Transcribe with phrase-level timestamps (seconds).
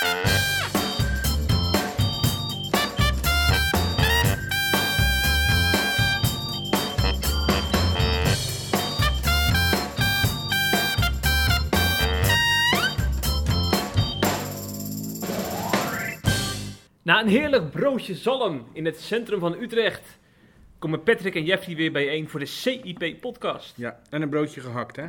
[0.00, 0.12] Na een
[17.28, 20.18] heerlijk broodje zalm in het centrum van Utrecht
[20.78, 23.76] komen Patrick en Jeffrey weer bijeen voor de CIP-podcast.
[23.76, 25.06] Ja, en een broodje gehakt, hè?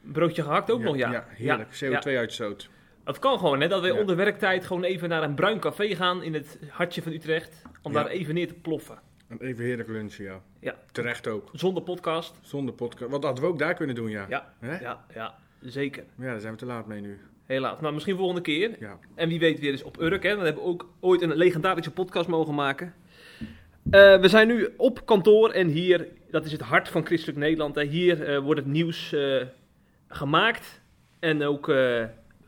[0.00, 1.12] Broodje gehakt ook nog, ja.
[1.12, 1.74] Ja, heerlijk.
[1.74, 2.68] Ja, CO2-uitstoot.
[3.04, 3.94] Het kan gewoon, hè, dat we Ja.
[4.00, 7.62] onder werktijd gewoon even naar een bruin café gaan in het hartje van Utrecht.
[7.82, 8.02] Om Ja.
[8.02, 8.98] daar even neer te ploffen.
[9.28, 10.40] En even heerlijk lunchen, ja.
[10.60, 10.74] Ja.
[10.92, 11.48] Terecht ook.
[11.52, 12.38] Zonder podcast.
[12.42, 13.10] Zonder podcast.
[13.10, 14.26] Wat hadden we ook daar kunnen doen, ja.
[14.28, 14.78] Ja, Hè?
[14.80, 16.04] ja, ja, zeker.
[16.18, 17.18] Ja, daar zijn we te laat mee nu.
[17.46, 17.80] Helaas.
[17.80, 18.70] Maar misschien volgende keer.
[18.80, 18.98] Ja.
[19.14, 20.22] En wie weet weer eens op Urk.
[20.22, 20.36] Hè?
[20.36, 22.94] We hebben ook ooit een legendarische podcast mogen maken.
[23.90, 27.74] Eh, we zijn nu op kantoor en hier, dat is het hart van Christelijk Nederland.
[27.74, 27.82] Hè?
[27.84, 29.42] Hier eh, wordt het nieuws eh,
[30.08, 30.80] gemaakt.
[31.18, 31.72] En ook,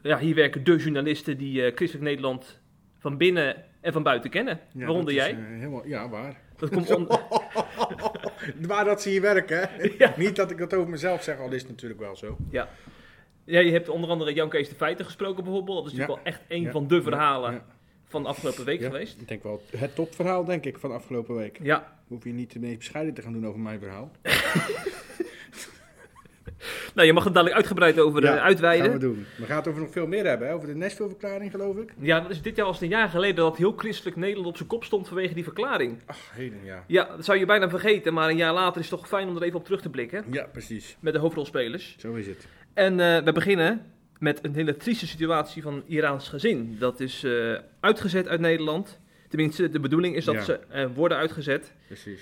[0.02, 2.60] ja, hier werken de journalisten die eh, Christelijk Nederland
[2.98, 4.60] van binnen en van buiten kennen.
[4.72, 5.30] ja Waaronder is, jij.
[5.30, 6.40] eh, helemaal, ja, waar.
[6.56, 7.08] Dat komt on-
[8.68, 9.68] waar dat ze hier werken?
[9.98, 10.14] Ja.
[10.16, 12.36] Niet dat ik dat over mezelf zeg, al is het natuurlijk wel zo.
[12.50, 12.68] ja.
[13.44, 15.76] ja, je hebt onder andere Jan Kees de Feiten gesproken bijvoorbeeld.
[15.84, 16.70] Dat is natuurlijk wel echt een Ja.
[16.70, 17.62] van de verhalen
[18.08, 18.86] van de afgelopen week Ja.
[18.86, 19.20] geweest.
[19.20, 21.58] Ik denk wel het topverhaal, denk ik, van afgelopen week.
[21.62, 24.10] Ja, Hoef je niet mee bescheiden te gaan doen over mijn verhaal.
[26.94, 28.84] nou je mag het dadelijk uitgebreid over Ja, eh, uitweiden.
[28.90, 29.26] gaan we doen.
[29.36, 30.54] We gaan het over nog veel meer hebben, hè?
[30.54, 31.92] Over de Nashville-verklaring, geloof ik.
[31.98, 34.68] Ja, dat is dit jaar als een jaar geleden dat heel christelijk Nederland op zijn
[34.68, 35.98] kop stond vanwege die verklaring.
[36.06, 36.84] Ach, heden, ja.
[36.86, 39.36] Ja, dat zou je bijna vergeten, maar een jaar later is het toch fijn om
[39.36, 40.24] er even op terug te blikken.
[40.30, 40.96] Ja, precies.
[41.00, 41.96] Met de hoofdrolspelers.
[41.98, 42.46] Zo is het.
[42.74, 43.86] En eh, we beginnen
[44.18, 46.76] met een hele trieste situatie van een Iraans gezin.
[46.78, 49.00] Dat is eh, uitgezet uit Nederland.
[49.28, 50.42] Tenminste, de bedoeling is dat Ja.
[50.42, 51.72] ze worden uitgezet.
[51.86, 52.20] Precies.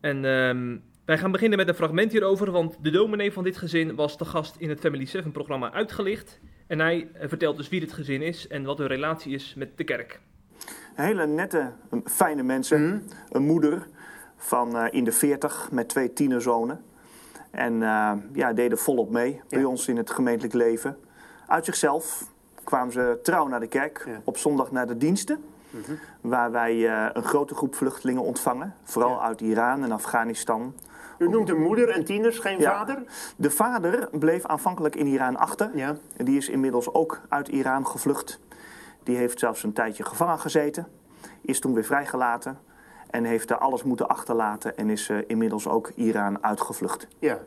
[0.00, 0.76] En ehm,
[1.10, 4.24] wij gaan beginnen met een fragment hierover, want de dominee van dit gezin was de
[4.24, 6.40] gast in het Family 7 programma uitgelicht.
[6.66, 9.78] En hij eh, vertelt dus wie dit gezin is en wat hun relatie is met
[9.78, 10.20] de kerk.
[10.94, 11.72] Hele nette,
[12.04, 13.08] fijne mensen.
[13.30, 13.86] Een moeder
[14.36, 16.82] van eh, in de 40 met twee tienerzonen.
[17.50, 20.96] En eh, ja, deden volop mee bij ons in het gemeentelijk leven.
[21.46, 22.30] Uit zichzelf
[22.64, 24.02] kwamen ze trouw naar de kerk.
[24.06, 24.20] Ja.
[24.24, 25.44] Op zondag naar de diensten.
[26.20, 28.74] Waar wij eh, een grote groep vluchtelingen ontvangen.
[28.82, 29.20] Vooral Ja.
[29.20, 30.74] uit Iran en Afghanistan.
[31.20, 32.70] U noemt een moeder en tieners, geen Ja.
[32.78, 33.02] vader?
[33.36, 35.70] De vader bleef aanvankelijk in Iran achter.
[35.74, 35.96] Ja.
[36.16, 38.40] En die is inmiddels ook uit Iran gevlucht.
[39.02, 40.86] Die heeft zelfs een tijdje gevangen gezeten.
[41.40, 42.58] Is toen weer vrijgelaten.
[43.10, 44.76] En heeft er alles moeten achterlaten.
[44.76, 47.08] En is eh, inmiddels ook Iran uitgevlucht.
[47.18, 47.38] ja.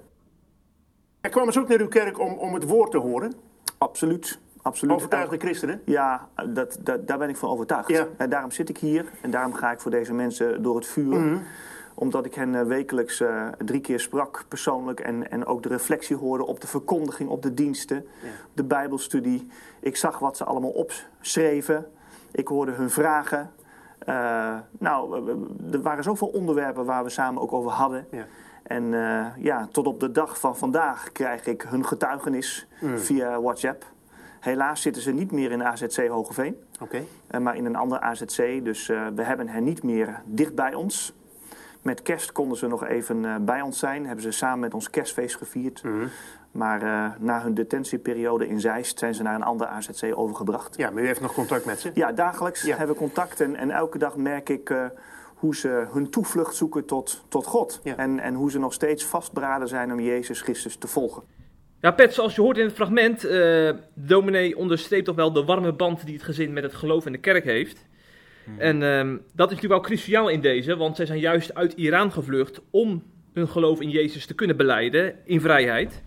[1.21, 3.33] Er kwamen ze ook naar uw kerk om, om het woord te horen.
[3.77, 4.39] Absoluut.
[4.61, 4.95] Absoluut.
[4.95, 5.81] Overtuigde christenen.
[5.85, 7.87] Ja, dat, dat, daar ben ik van overtuigd.
[7.89, 8.07] Ja.
[8.17, 9.05] En daarom zit ik hier.
[9.21, 11.19] En daarom ga ik voor deze mensen door het vuur.
[11.19, 11.37] Mhm.
[11.95, 14.99] Omdat ik hen eh, wekelijks eh, drie keer sprak, persoonlijk.
[14.99, 17.95] En, en ook de reflectie hoorde op de verkondiging, op de diensten.
[18.21, 18.29] Ja.
[18.53, 19.47] De bijbelstudie.
[19.79, 21.85] Ik zag wat ze allemaal opschreven.
[22.31, 23.51] Ik hoorde hun vragen.
[23.99, 25.29] Eh, nou,
[25.71, 28.07] er waren zoveel onderwerpen waar we samen ook over hadden.
[28.11, 28.25] Ja.
[28.63, 28.83] En
[29.37, 32.97] ja, tot op de dag van vandaag krijg ik hun getuigenis Mm.
[32.97, 33.85] via WhatsApp.
[34.39, 37.03] Helaas zitten ze niet meer in AZC Hogeveen, Oké.
[37.27, 38.63] eh, maar in een ander AZC.
[38.63, 41.13] Dus we hebben hen niet meer dicht bij ons.
[41.83, 44.05] Met kerst konden ze nog even eh, bij ons zijn.
[44.05, 45.83] Hebben ze samen met ons kerstfeest gevierd.
[45.83, 46.07] Mhm.
[46.51, 50.77] Maar eh, na hun detentieperiode in Zeist zijn ze naar een ander AZC overgebracht.
[50.77, 51.91] Ja, maar u heeft nog contact met ze?
[51.93, 52.77] Ja, dagelijks Ja.
[52.77, 54.85] hebben we contact en, en elke dag merk ik eh,
[55.35, 57.79] hoe ze hun toevlucht zoeken tot, tot God.
[57.83, 57.95] Ja.
[57.97, 61.23] En, en hoe ze nog steeds vastberaden zijn om Jezus Christus te volgen.
[61.79, 65.43] Ja, Pet, zoals je hoort in het fragment, eh, de dominee onderstreept toch wel de
[65.43, 67.85] warme band die het gezin met het geloof en de kerk heeft.
[68.57, 72.11] En ehm, dat is natuurlijk wel cruciaal in deze, want zij zijn juist uit Iran
[72.11, 76.03] gevlucht om hun geloof in Jezus te kunnen beleiden in vrijheid.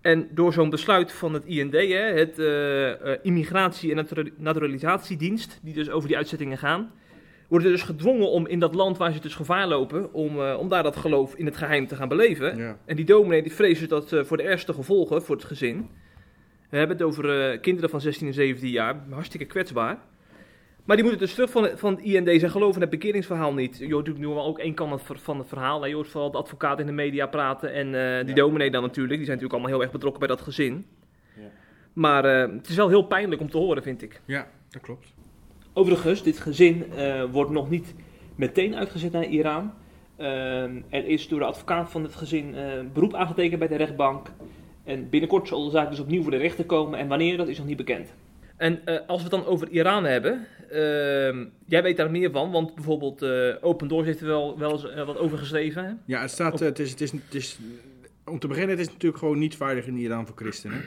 [0.00, 5.74] En door zo'n besluit van het IND, hè, het eh, Immigratie- en Natura- Naturalisatiedienst, die
[5.74, 6.92] dus over die uitzettingen gaan,
[7.48, 10.56] worden ze dus gedwongen om in dat land waar ze dus gevaar lopen, om, eh,
[10.58, 12.56] om daar dat geloof in het geheim te gaan beleven.
[12.56, 12.78] Ja.
[12.84, 15.88] En die dominee die vreest dus dat voor de ergste gevolgen voor het gezin.
[16.70, 19.98] We hebben het over kinderen van 16 en 17 jaar, hartstikke kwetsbaar.
[20.84, 23.54] Maar die moeten dus terug van het, van het IND zijn geloof in het bekeringsverhaal
[23.54, 23.76] niet.
[23.78, 25.80] Je hoort natuurlijk nu wel ook één kant van- van het verhaal.
[25.82, 25.86] hè.
[25.88, 28.34] Je hoort vooral de advocaat in de media praten en eh, die Ja.
[28.42, 29.16] dominee dan natuurlijk.
[29.16, 30.86] Die zijn natuurlijk allemaal heel erg betrokken bij dat gezin.
[31.36, 31.42] Ja.
[31.92, 34.20] Maar eh, het is wel heel pijnlijk om te horen, vind ik.
[34.24, 35.06] ja, dat klopt.
[35.72, 37.94] Overigens, dit gezin eh, wordt nog niet
[38.36, 39.72] meteen uitgezet naar Iran.
[40.16, 44.32] Ehm, er is door de advocaat van het gezin eh, beroep aangetekend bij de rechtbank.
[44.84, 46.98] En binnenkort zal de zaak dus opnieuw voor de rechter komen.
[46.98, 48.14] En wanneer, dat is nog niet bekend.
[48.56, 50.46] En eh, als we het dan over Iran hebben,
[51.66, 54.90] jij weet daar meer van, want bijvoorbeeld eh Open Doors heeft er wel, wel eens
[54.90, 55.84] eh, wat over geschreven.
[55.84, 55.92] Hè?
[56.04, 57.58] Ja, het staat, eh, het is, het is, het is,
[58.24, 60.84] om te beginnen, het is natuurlijk gewoon niet veilig in Iran voor christenen.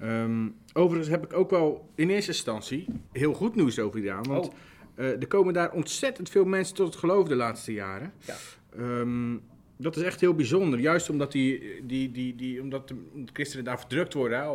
[0.00, 4.22] Ehm, overigens heb ik ook wel in eerste instantie heel goed nieuws over Iran.
[4.28, 4.54] Want Oh.
[5.04, 8.12] er komen daar ontzettend veel mensen tot het geloof de laatste jaren.
[8.26, 8.34] Ja.
[8.78, 9.36] Ehm,
[9.76, 10.78] dat is echt heel bijzonder.
[10.80, 12.94] Juist omdat, die, die, die, die, omdat de
[13.32, 14.48] christenen daar verdrukt worden, hè,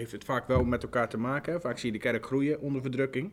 [0.00, 1.60] heeft het vaak wel met elkaar te maken.
[1.60, 3.32] Vaak zie je de kerk groeien onder verdrukking.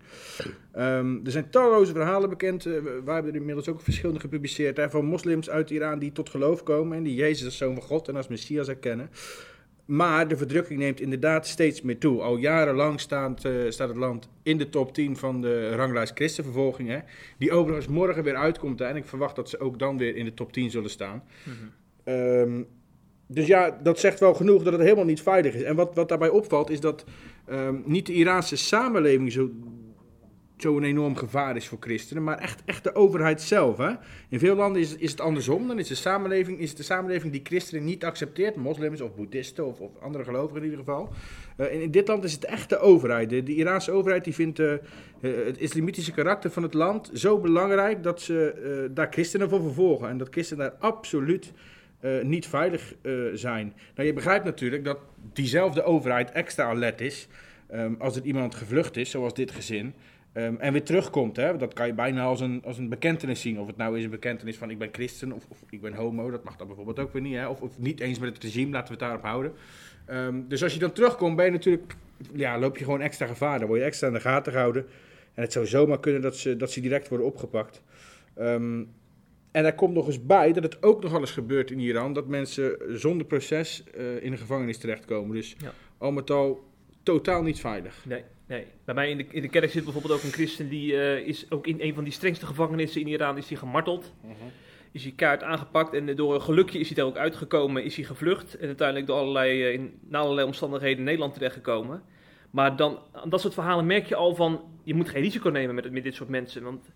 [0.72, 2.66] Ehm, er zijn talloze verhalen bekend.
[2.66, 4.78] eh, we- wij hebben er inmiddels ook verschillende gepubliceerd.
[4.78, 7.84] Hè, van moslims uit Iran die tot geloof komen en die Jezus als zoon van
[7.84, 9.10] God en als Messias erkennen.
[9.86, 12.22] Maar de verdrukking neemt inderdaad steeds meer toe.
[12.22, 16.90] Al jarenlang staat, eh, staat het land in de top 10 van de ranglijst christenvervolging.
[16.90, 17.00] Hè,
[17.38, 18.80] die overigens morgen weer uitkomt.
[18.80, 21.24] Hè, en ik verwacht dat ze ook dan weer in de top 10 zullen staan.
[22.04, 22.62] Ehm,
[23.28, 25.64] dus ja, dat zegt wel genoeg dat het helemaal niet veilig is.
[25.64, 27.04] En wat, wat daarbij opvalt is dat
[27.46, 29.50] ehm, niet de Iraanse samenleving zo,
[30.58, 33.78] zo'n enorm gevaar is voor christenen, maar echt, echt de overheid zelf.
[33.78, 33.92] Hè?
[34.30, 35.68] In veel landen is, is het andersom.
[35.68, 39.66] Dan is de, samenleving, is het de samenleving die christenen niet accepteert, moslims of boeddhisten
[39.66, 41.10] of, of andere gelovigen in ieder geval.
[41.58, 43.30] Eh, in, in dit land is het echt de overheid.
[43.30, 44.74] De, de Iraanse overheid die vindt eh,
[45.20, 50.10] het islamitische karakter van het land zo belangrijk dat ze daar christenen voor vervolgen.
[50.10, 51.54] En dat christenen daar absoluut
[52.08, 53.74] eh, niet veilig eh, zijn.
[53.96, 55.00] Nou, je begrijpt natuurlijk dat
[55.34, 57.28] diezelfde overheid extra alert is
[57.68, 59.94] ehm, als er iemand gevlucht is, zoals dit gezin.
[60.34, 61.58] ehm, en weer terugkomt, hè?
[61.58, 63.60] dat kan je bijna als een, als een bekentenis zien.
[63.60, 66.32] Of het nou is een bekentenis van ik ben christen of, of ik ben homo,
[66.32, 67.36] dat mag dan bijvoorbeeld ook weer niet.
[67.36, 67.48] Hè?
[67.48, 69.54] Of, of niet eens met het regime, laten we het daarop houden.
[70.06, 71.96] Ehm, dus als je dan terugkomt, ben je natuurlijk,
[72.34, 73.60] ja, loop je gewoon extra gevaar.
[73.60, 74.86] Dan word je extra in de gaten gehouden.
[75.34, 77.82] En het zou zomaar kunnen dat ze, dat ze direct worden opgepakt.
[79.52, 82.28] En daar komt nog eens bij dat het ook nogal eens gebeurt in Iran dat
[82.28, 85.36] mensen zonder proces eh, in de gevangenis terechtkomen.
[85.36, 85.74] Dus Ja.
[85.98, 86.64] al met al
[87.04, 88.06] totaal niet veilig.
[88.06, 88.66] Nee, nee.
[88.86, 91.52] Bij mij in de, in de kerk zit bijvoorbeeld ook een christen die eh, is
[91.52, 94.14] ook in een van die strengste gevangenissen in Iran is hij gemarteld.
[94.92, 98.06] Is hij kaart aangepakt en door een gelukje is hij daar ook uitgekomen, is hij
[98.06, 98.58] gevlucht.
[98.58, 102.02] En uiteindelijk door allerlei, eh, in, na allerlei omstandigheden in Nederland terechtgekomen.
[102.52, 105.76] Maar dan, aan dat soort verhalen merk je al van, je moet geen risico nemen
[105.76, 106.64] met, met dit soort mensen.
[106.64, 106.90] Want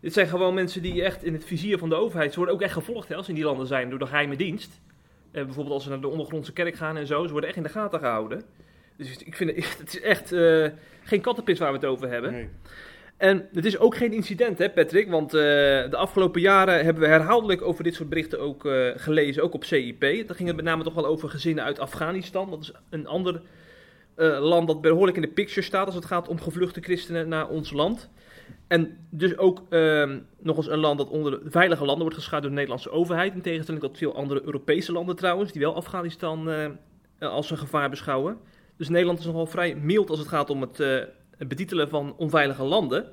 [0.00, 2.62] dit zijn gewoon mensen die echt in het vizier van de overheid, ze worden ook
[2.62, 4.80] echt gevolgd hè, als ze in die landen zijn door de geheime dienst.
[5.30, 7.64] Eh, bijvoorbeeld als ze naar de ondergrondse kerk gaan en zo, ze worden echt in
[7.64, 8.42] de gaten gehouden.
[8.96, 10.66] Dus ik vind het, het is echt eh,
[11.02, 12.32] geen kattenpis waar we het over hebben.
[12.32, 12.48] Nee.
[13.16, 15.10] En het is ook geen incident, hè, Patrick?
[15.10, 15.40] Want eh,
[15.90, 20.00] de afgelopen jaren hebben we herhaaldelijk over dit soort berichten ook gelezen, ook op CIP.
[20.00, 22.50] Dan ging het met name toch wel over gezinnen uit Afghanistan.
[22.50, 23.42] Dat is een ander
[24.40, 27.72] land dat behoorlijk in de picture staat als het gaat om gevluchte christenen naar ons
[27.72, 28.10] land.
[28.66, 32.40] En dus ook ehm, nog eens een land dat onder de veilige landen wordt geschat
[32.40, 33.34] door de Nederlandse overheid.
[33.34, 36.68] In tegenstelling tot veel andere Europese landen trouwens, die wel Afghanistan eh,
[37.18, 38.38] als een gevaar beschouwen.
[38.76, 40.98] Dus Nederland is nogal vrij mild als het gaat om het, eh,
[41.36, 43.06] het betitelen van onveilige landen.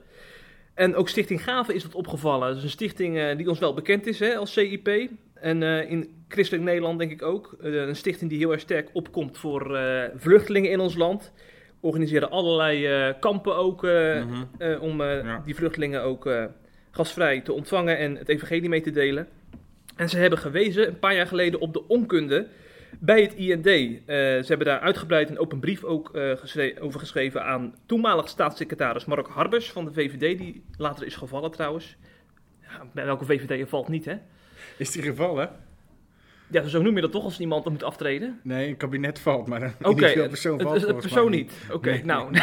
[0.73, 2.47] En ook Stichting Gaven is dat opgevallen.
[2.47, 5.09] Dat is een stichting eh, die ons wel bekend is hè, als CIP.
[5.41, 7.55] En eh, in christelijk Nederland denk ik ook.
[7.61, 11.31] Eh, een stichting die heel erg sterk opkomt voor eh, vluchtelingen in ons land.
[11.79, 14.43] Organiseren allerlei eh, kampen ook eh, Mhm.
[14.57, 15.41] eh, om Ja.
[15.45, 16.29] die vluchtelingen ook
[16.91, 19.27] gastvrij te ontvangen en het evangelie mee te delen.
[19.95, 22.47] En ze hebben gewezen een paar jaar geleden op de onkunde
[22.99, 23.65] bij het IND.
[24.05, 29.27] Ze hebben daar uitgebreid een open brief ook geschre- over geschreven aan toenmalig staatssecretaris Mark
[29.27, 31.95] Harbers van de VVD, die later is gevallen trouwens.
[32.61, 34.15] Ja, bij welke VVD valt niet, hè?
[34.77, 35.49] Is die gevallen?
[36.51, 38.39] Ja, zo noem je dat toch als iemand moet aftreden?
[38.43, 41.51] Nee, een kabinet valt, maar een individueel persoon valt het, het persoon niet.
[41.71, 42.05] Oké, Nee.
[42.05, 42.33] nou.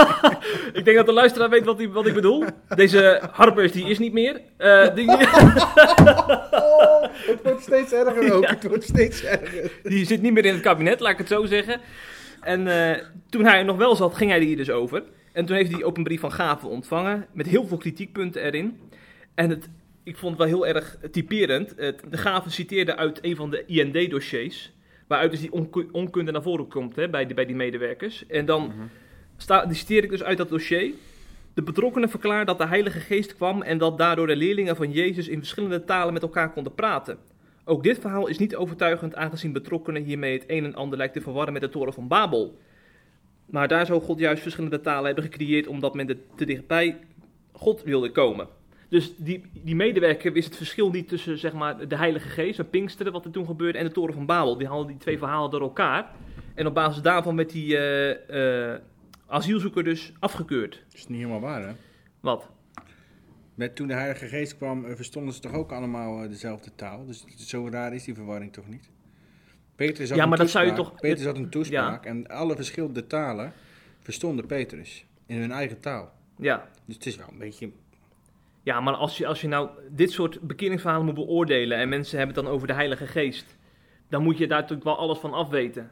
[0.78, 2.44] ik denk dat de luisteraar weet wat, die, wat ik bedoel.
[2.68, 4.40] Deze Harbers, die is niet meer.
[4.56, 5.08] Eh, die,
[6.50, 8.46] Oh, het wordt steeds erger ook.
[8.46, 9.70] Het wordt steeds erger.
[9.82, 11.80] die zit niet meer in het kabinet, laat ik het zo zeggen.
[12.40, 15.02] En eh, toen hij er nog wel zat, ging hij er hier dus over.
[15.32, 18.78] En toen heeft hij die open brief van Gaven ontvangen, met heel veel kritiekpunten erin.
[19.34, 19.68] En het,
[20.02, 21.74] ik vond het wel heel erg typerend.
[21.76, 24.72] Het, de Gaven citeerde uit een van de IND-dossiers,
[25.06, 28.26] waaruit dus die onku- onkunde naar voren komt hè, bij, die, bij die medewerkers.
[28.26, 28.72] En dan
[29.36, 30.92] sta, die citeer ik dus uit dat dossier.
[31.54, 35.28] De betrokkenen verklaarden dat de Heilige Geest kwam en dat daardoor de leerlingen van Jezus
[35.28, 37.18] in verschillende talen met elkaar konden praten.
[37.64, 41.20] Ook dit verhaal is niet overtuigend, aangezien betrokkenen hiermee het een en ander lijkt te
[41.20, 42.58] verwarren met de toren van Babel.
[43.46, 46.98] Maar daar zou God juist verschillende talen hebben gecreëerd omdat men er te dichtbij
[47.52, 48.48] God wilde komen.
[48.92, 52.70] Dus die, die medewerker wist het verschil niet tussen zeg maar, de Heilige Geest en
[52.70, 54.58] Pinksteren, wat er toen gebeurde, en de toren van Babel.
[54.58, 56.10] Die haalden die twee verhalen door elkaar.
[56.54, 58.80] En op basis daarvan werd die eh, eh,
[59.26, 60.82] asielzoeker dus afgekeurd.
[60.88, 61.72] Dat is niet helemaal waar, hè?
[62.20, 62.48] Wat?
[63.54, 67.06] Met, toen de Heilige Geest kwam, eh, verstonden ze toch ook allemaal dezelfde taal?
[67.06, 68.88] Dus zo raar is die verwarring toch niet?
[69.76, 72.56] Petrus had Ja, een maar dat zou je toch- Petrus had een toespraak en alle
[72.56, 73.52] verschillende talen
[74.00, 76.12] verstonden Petrus in hun eigen taal.
[76.38, 76.68] Ja.
[76.84, 77.70] Dus het is wel een beetje...
[78.62, 82.36] Ja, maar als je, als je nou dit soort bekeringsverhalen moet beoordelen en mensen hebben
[82.36, 83.56] het dan over de Heilige Geest,
[84.08, 85.90] dan moet je daar natuurlijk wel alles van afweten.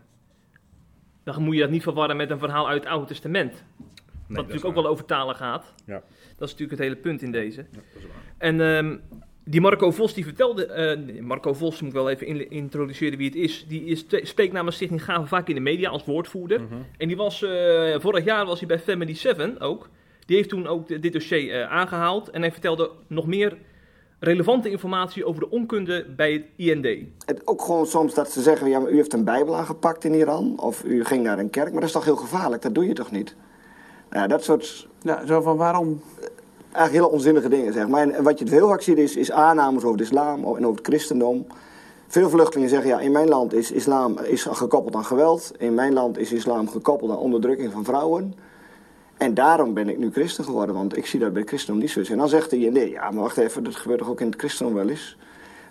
[1.24, 3.52] dan moet je dat niet verwarren met een verhaal uit het Oude Testament.
[3.52, 5.74] Nee, wat dat natuurlijk ook wel over talen gaat.
[5.86, 6.02] Ja.
[6.36, 7.60] Dat is natuurlijk het hele punt in deze.
[7.60, 8.22] Ja, dat is waar.
[8.38, 8.96] En ehm,
[9.44, 13.26] die Marco Vos die vertelde, eh, Marco Vos moet ik wel even in- introduceren wie
[13.26, 13.66] het is.
[13.66, 16.60] Die is, spreekt namens Stichting Gaven vaak in de media als woordvoerder.
[16.62, 16.74] Mhm.
[16.96, 19.88] En die was, eh, vorig jaar was hij bij Family 7 ook.
[20.30, 22.30] Die heeft toen ook dit dossier eh, aangehaald.
[22.30, 23.58] En hij vertelde nog meer
[24.18, 26.86] relevante informatie over de onkunde bij het IND.
[27.24, 30.14] Het, ook gewoon soms dat ze zeggen, ja, maar u heeft een bijbel aangepakt in
[30.14, 30.58] Iran.
[30.60, 32.92] Of u ging naar een kerk, maar dat is toch heel gevaarlijk, dat doe je
[32.92, 33.34] toch niet?
[34.10, 36.02] Nou, ja, dat soort Ja, zo van waarom?
[36.62, 38.02] eigenlijk hele onzinnige dingen, zeg maar.
[38.02, 40.76] En, en wat je heel vaak ziet is, is aannames over de islam en over
[40.76, 41.46] het christendom.
[42.06, 45.52] Veel vluchtelingen zeggen, ja, in mijn land is islam is gekoppeld aan geweld.
[45.58, 48.34] In mijn land is islam gekoppeld aan onderdrukking van vrouwen.
[49.20, 51.90] En daarom ben ik nu christen geworden, want ik zie dat bij het christendom niet
[51.92, 52.10] zo is.
[52.10, 54.38] En dan zegt de IND, ja, maar wacht even, dat gebeurt toch ook in het
[54.38, 55.16] christendom wel eens?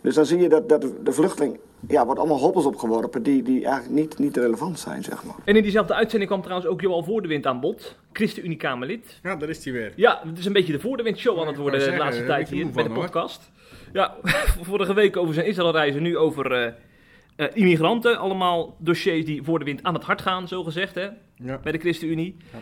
[0.02, 3.66] Dus dan zie je dat, dat de vluchteling, ja, wordt allemaal hobbels opgeworpen die, die
[3.66, 5.36] eigenlijk niet, niet relevant zijn, zeg maar.
[5.44, 7.96] En in diezelfde uitzending kwam trouwens ook Joal Voordewind aan bod.
[8.14, 9.20] ChristenUnie-Kamerlid.
[9.24, 9.94] Ja, daar is hij weer.
[9.96, 12.70] Ja, het is een beetje de Voordewind-show aan Ja, het worden de laatste tijd hier
[12.70, 13.00] bij de hoor.
[13.04, 13.52] podcast.
[13.94, 14.16] Ja,
[14.62, 16.74] vorige week over zijn Israëlreizen, nu over eh,
[17.36, 18.18] eh, immigranten.
[18.18, 21.60] Allemaal dossiers die Voordewind aan het hart gaan, zo gezegd, hè, Ja.
[21.64, 22.36] bij de ChristenUnie.
[22.54, 22.60] Ja.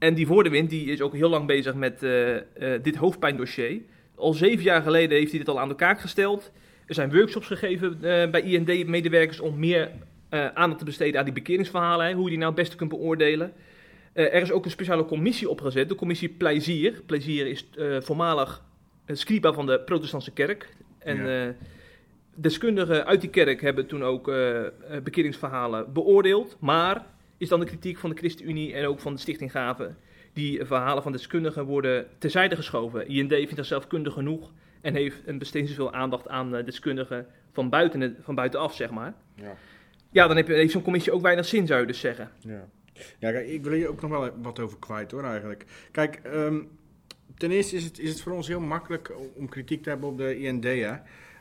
[0.00, 2.42] En die Voordewind die is ook heel lang bezig met eh, eh,
[2.82, 3.80] dit hoofdpijndossier.
[4.14, 6.52] Al zeven jaar geleden heeft hij dit al aan de kaak gesteld.
[6.86, 9.90] Er zijn workshops gegeven eh, bij IND-medewerkers om meer
[10.30, 12.06] aandacht te besteden aan die bekeringsverhalen.
[12.06, 13.52] Hè, hoe je die nou het beste kunt beoordelen.
[14.12, 17.02] Er is ook een speciale commissie opgezet, de commissie Plezier.
[17.06, 17.68] Plezier is
[18.00, 18.62] voormalig
[19.06, 20.68] een scriba van de protestantse kerk.
[20.98, 21.54] En Ja.
[22.34, 24.32] deskundigen uit die kerk hebben toen ook
[25.02, 26.56] bekeringsverhalen beoordeeld.
[26.60, 27.06] Maar
[27.40, 29.96] is dan de kritiek van de ChristenUnie en ook van de Stichting Gaven.
[30.32, 33.08] Die verhalen van deskundigen worden terzijde geschoven.
[33.08, 37.68] IND vindt zichzelf kundig genoeg en heeft en besteedt zoveel aandacht aan eh, deskundigen van,
[37.68, 39.14] buiten van buitenaf, zeg maar.
[39.34, 39.56] Ja.
[40.10, 42.30] Ja, dan heb je, heeft zo'n commissie ook weinig zin, zou je dus zeggen.
[42.38, 42.68] Ja.
[43.18, 45.64] ja, kijk, ik wil hier ook nog wel wat over kwijt hoor eigenlijk.
[45.90, 46.60] Kijk, ehm,
[47.36, 50.08] ten eerste is het, is het voor ons heel makkelijk om- om kritiek te hebben
[50.08, 50.64] op de IND.
[50.64, 50.94] Hè?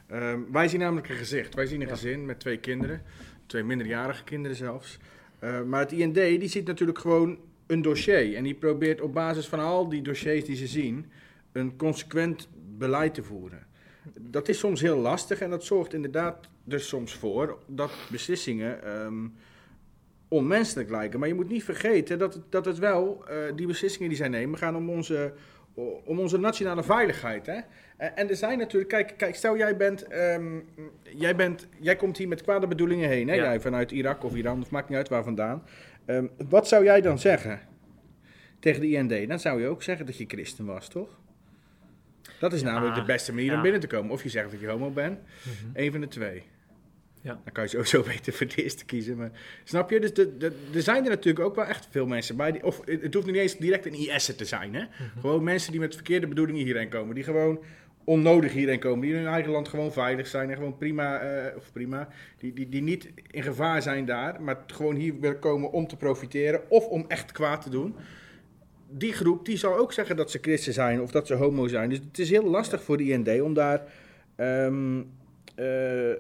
[0.07, 1.55] Ehm, wij zien namelijk een gezicht.
[1.55, 3.01] Wij zien een gezin met twee kinderen,
[3.45, 4.97] twee minderjarige kinderen zelfs.
[5.39, 8.35] Eh, maar het IND die ziet natuurlijk gewoon een dossier.
[8.35, 11.11] En die probeert op basis van al die dossiers die ze zien,
[11.51, 13.67] een consequent beleid te voeren.
[14.17, 19.27] Dat is soms heel lastig en dat zorgt inderdaad er soms voor dat beslissingen ehm,
[20.27, 21.19] onmenselijk lijken.
[21.19, 24.59] Maar je moet niet vergeten dat dat het wel, eh, die beslissingen die zij nemen,
[24.59, 25.33] gaan om onze,
[26.03, 27.45] om onze nationale veiligheid.
[27.45, 27.59] Hè?
[27.99, 30.59] En, en er zijn natuurlijk, kijk, kijk stel jij bent, ehm,
[31.03, 33.33] jij bent, jij komt hier met kwade bedoelingen heen, hè?
[33.33, 33.43] Ja.
[33.43, 35.63] Jij vanuit Irak of Iran, of maakt niet uit waar vandaan.
[36.05, 37.59] Ehm, wat zou jij dan zeggen
[38.59, 39.27] tegen de IND?
[39.27, 41.19] Dan zou je ook zeggen dat je christen was, toch?
[42.39, 44.11] Dat is namelijk de beste manier om binnen te komen.
[44.11, 45.19] Of je zegt dat je homo bent,
[45.73, 46.43] een van de twee.
[47.21, 47.41] Ja.
[47.43, 49.17] Dan kan je sowieso beter voor de eerste kiezen.
[49.17, 49.31] Maar,
[49.63, 49.99] snap je?
[49.99, 52.51] Dus de, de, er zijn er natuurlijk ook wel echt veel mensen bij.
[52.51, 54.75] Die, of het hoeft niet eens direct een IS'er te zijn.
[54.75, 54.85] Hè?
[55.19, 57.15] Gewoon mensen die met verkeerde bedoelingen hierheen komen.
[57.15, 57.63] Die gewoon
[58.09, 59.01] onnodig hierheen komen.
[59.01, 60.49] Die in hun eigen land gewoon veilig zijn.
[60.49, 62.07] En gewoon prima, eh, of prima.
[62.37, 64.41] Die, die, die niet in gevaar zijn daar.
[64.41, 66.61] Maar gewoon hier willen komen om te profiteren.
[66.69, 67.95] Of om echt kwaad te doen.
[68.89, 71.01] Die groep die zal ook zeggen dat ze christen zijn.
[71.01, 71.89] Of dat ze homo zijn.
[71.89, 73.83] Dus het is heel lastig voor de IND om daar...
[74.35, 75.01] ehm,
[75.55, 76.13] eh,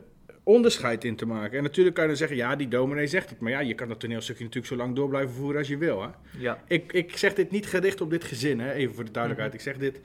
[0.43, 1.57] onderscheid in te maken.
[1.57, 3.39] En natuurlijk kan je dan zeggen, ja, die dominee zegt het.
[3.39, 6.01] Maar ja, je kan dat toneelstukje natuurlijk zo lang door blijven voeren als je wil.
[6.01, 6.09] Hè?
[6.37, 6.63] Ja.
[6.67, 8.71] Ik, ik zeg dit niet gericht op dit gezin, hè?
[8.71, 9.53] even voor de duidelijkheid.
[9.53, 9.99] Ik zeg dit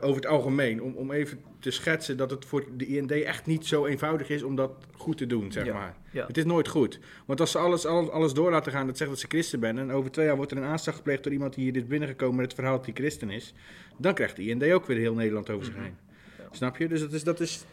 [0.00, 3.66] over het algemeen, om, om even te schetsen dat het voor de IND echt niet
[3.66, 5.94] zo eenvoudig is om dat goed te doen, zeg Ja, maar.
[6.10, 6.26] ja.
[6.26, 6.98] Het is nooit goed.
[7.26, 9.78] Want als ze alles, alles, alles door laten gaan, dat zegt dat ze christen zijn,
[9.78, 12.36] en over twee jaar wordt er een aanslag gepleegd door iemand die hier is binnengekomen
[12.36, 13.54] met het verhaal dat hij christen is,
[13.96, 15.96] dan krijgt de IND ook weer heel Nederland over zich heen.
[16.50, 16.88] Snap je?
[16.88, 17.64] Dus dat is, dat is,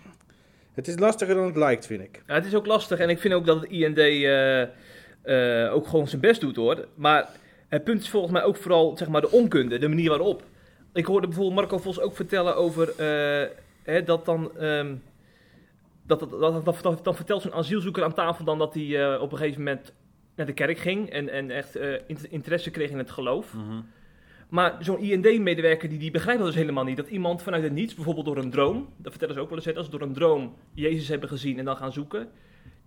[0.74, 2.22] het is lastiger dan het lijkt, vind ik.
[2.28, 5.88] Ja, het is ook lastig en ik vind ook dat het IND eh, eh, ook
[5.88, 6.88] gewoon zijn best doet hoor.
[6.96, 7.30] Maar
[7.68, 10.44] het punt is volgens mij ook vooral zeg maar, de onkunde, de manier waarop.
[10.94, 13.48] Ik hoorde bijvoorbeeld Marco Vos ook vertellen over eh,
[13.84, 14.58] hè, dat dan.
[14.58, 14.96] ehm,
[16.04, 19.22] dat, dat, dat, dat- dat- dan vertelt zo'n asielzoeker aan tafel dan dat hij eh,
[19.22, 19.94] op een gegeven moment
[20.36, 23.54] naar de kerk ging en, en echt eh, int- interesse kreeg in het geloof.
[24.50, 26.98] Maar zo'n IND-medewerker die, die begrijpt dat dus helemaal niet.
[26.98, 29.76] Dat iemand vanuit het niets, bijvoorbeeld door een droom, dat vertellen ze ook wel eens,
[29.76, 32.28] als ze door een droom Jezus hebben gezien en dan gaan zoeken,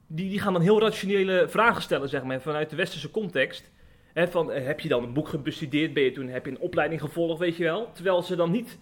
[0.06, 3.70] die, die gaan dan heel rationele vragen stellen, zeg maar, vanuit de westerse context.
[4.14, 7.00] Van, eh, heb je dan een boek gebestudeerd, ben je toen, heb je een opleiding
[7.00, 7.90] gevolgd, weet je wel?
[7.92, 8.78] Terwijl ze dan niet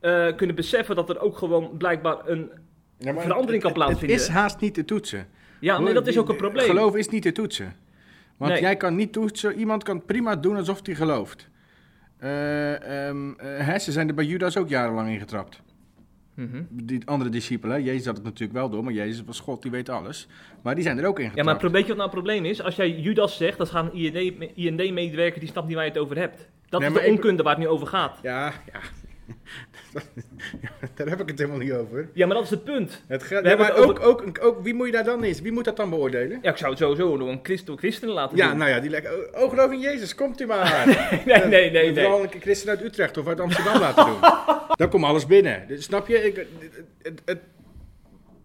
[0.00, 2.50] eh, kunnen beseffen dat er ook gewoon blijkbaar een...
[2.98, 4.16] Ja, Verandering kan het- het- plaatsvinden.
[4.16, 5.26] Het is haast niet te toetsen.
[5.60, 6.66] Ja, nee, dat is ook een probleem.
[6.66, 7.74] Geloof is niet te toetsen.
[8.36, 8.60] Want Nee.
[8.60, 11.48] jij kan niet toetsen, iemand kan prima doen alsof hij gelooft.
[12.18, 15.62] Eh, ehm, eh, hè, ze zijn er bij Judas ook jarenlang in getrapt.
[16.36, 16.62] Mhm.
[16.70, 19.88] Die andere discipelen, Jezus had het natuurlijk wel door, maar Jezus was God, die weet
[19.88, 20.26] alles.
[20.62, 22.62] Maar die zijn er ook in Ja, maar weet je wat nou het probleem is?
[22.62, 23.92] Als jij Judas zegt, dan gaan
[24.54, 26.48] IND-medewerker die snapt niet waar je het over hebt.
[26.68, 28.18] Dat Nee, is de ik- onkunde waar het nu over gaat.
[28.22, 28.80] Ja, ja.
[30.96, 32.08] daar heb ik het helemaal niet over.
[32.12, 33.02] Ja, maar dat is het punt.
[33.06, 35.40] Het gaat, ja, maar het ook, ook, ook, wie moet je daar dan eens?
[35.40, 36.38] Wie moet dat dan beoordelen?
[36.42, 38.58] Ja, ik zou het sowieso door een christen, door christenen laten Ja, doen.
[38.58, 40.86] nou ja, die lijken, oh, geloof in Jezus, komt u maar.
[41.26, 42.28] nee, nee, nee, Vooral nee.
[42.34, 44.18] een christen uit Utrecht of uit Amsterdam laten doen.
[44.76, 45.64] Dan komt alles binnen.
[45.68, 46.24] Dus snap je?
[46.24, 46.46] Ik,
[47.02, 47.38] het, het,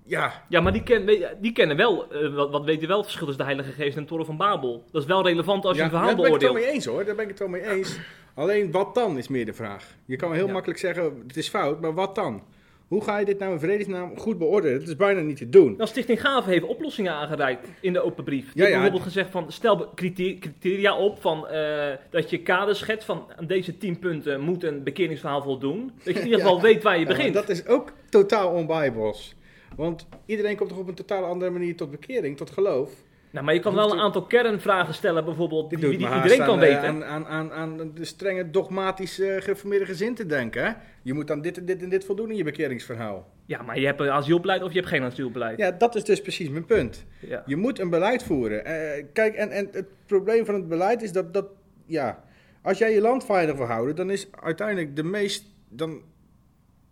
[0.06, 1.06] ja, Ja, maar die, ken,
[1.42, 4.02] die kennen wel, eh, wat, wat weten wel het verschil tussen de Heilige Geest en
[4.04, 4.84] de Toren van Babel.
[4.92, 6.72] Dat is wel relevant als je ja, een verhaal daar ben ik het wel beoordeelt.
[6.72, 7.06] mee eens hoor.
[7.06, 8.00] Daar ben ik het wel mee eens.
[8.36, 9.96] Alleen wat dan is meer de vraag.
[10.06, 10.52] Je kan heel Ja.
[10.54, 12.44] makkelijk zeggen, het is fout, maar wat dan?
[12.88, 14.80] Hoe ga je dit nou in vredesnaam goed beoordelen?
[14.80, 15.74] Het is bijna niet te doen.
[15.78, 18.54] Nou, Stichting Gave heeft oplossingen aangereikt in de open brief.
[18.54, 18.74] Die Ja, ja.
[18.74, 23.78] bijvoorbeeld gezegd van, stel criteria op van, eh, dat je kaders schetst van aan deze
[23.78, 25.92] tien punten moet een bekeringsverhaal voldoen.
[26.04, 26.46] Dat je in ieder Ja.
[26.46, 27.34] geval weet waar je begint.
[27.34, 29.36] dat is ook totaal onbijbels.
[29.76, 32.92] Want iedereen komt toch op een totaal andere manier tot bekering, tot geloof.
[33.32, 36.64] Nou, maar je kan wel een aantal kernvragen stellen bijvoorbeeld, die, die iedereen kan aan,
[36.64, 36.88] eh, weten.
[36.88, 40.64] Aan, aan, aan, aan de strenge dogmatische geformeerde gezin te denken.
[40.64, 40.72] Hè?
[41.02, 43.32] Je moet dan dit en dit en dit voldoen in je bekeringsverhaal.
[43.46, 45.58] Ja, maar je hebt een asielbeleid of je hebt geen asielbeleid.
[45.58, 47.06] Ja, dat is dus precies mijn punt.
[47.20, 47.44] Ja.
[47.46, 48.66] Je moet een beleid voeren.
[48.66, 51.46] Eh, kijk, en, en het probleem van het beleid is dat, dat,
[51.86, 52.24] ja,
[52.62, 56.02] als jij je land veilig wil houden, dan is uiteindelijk de meest, dan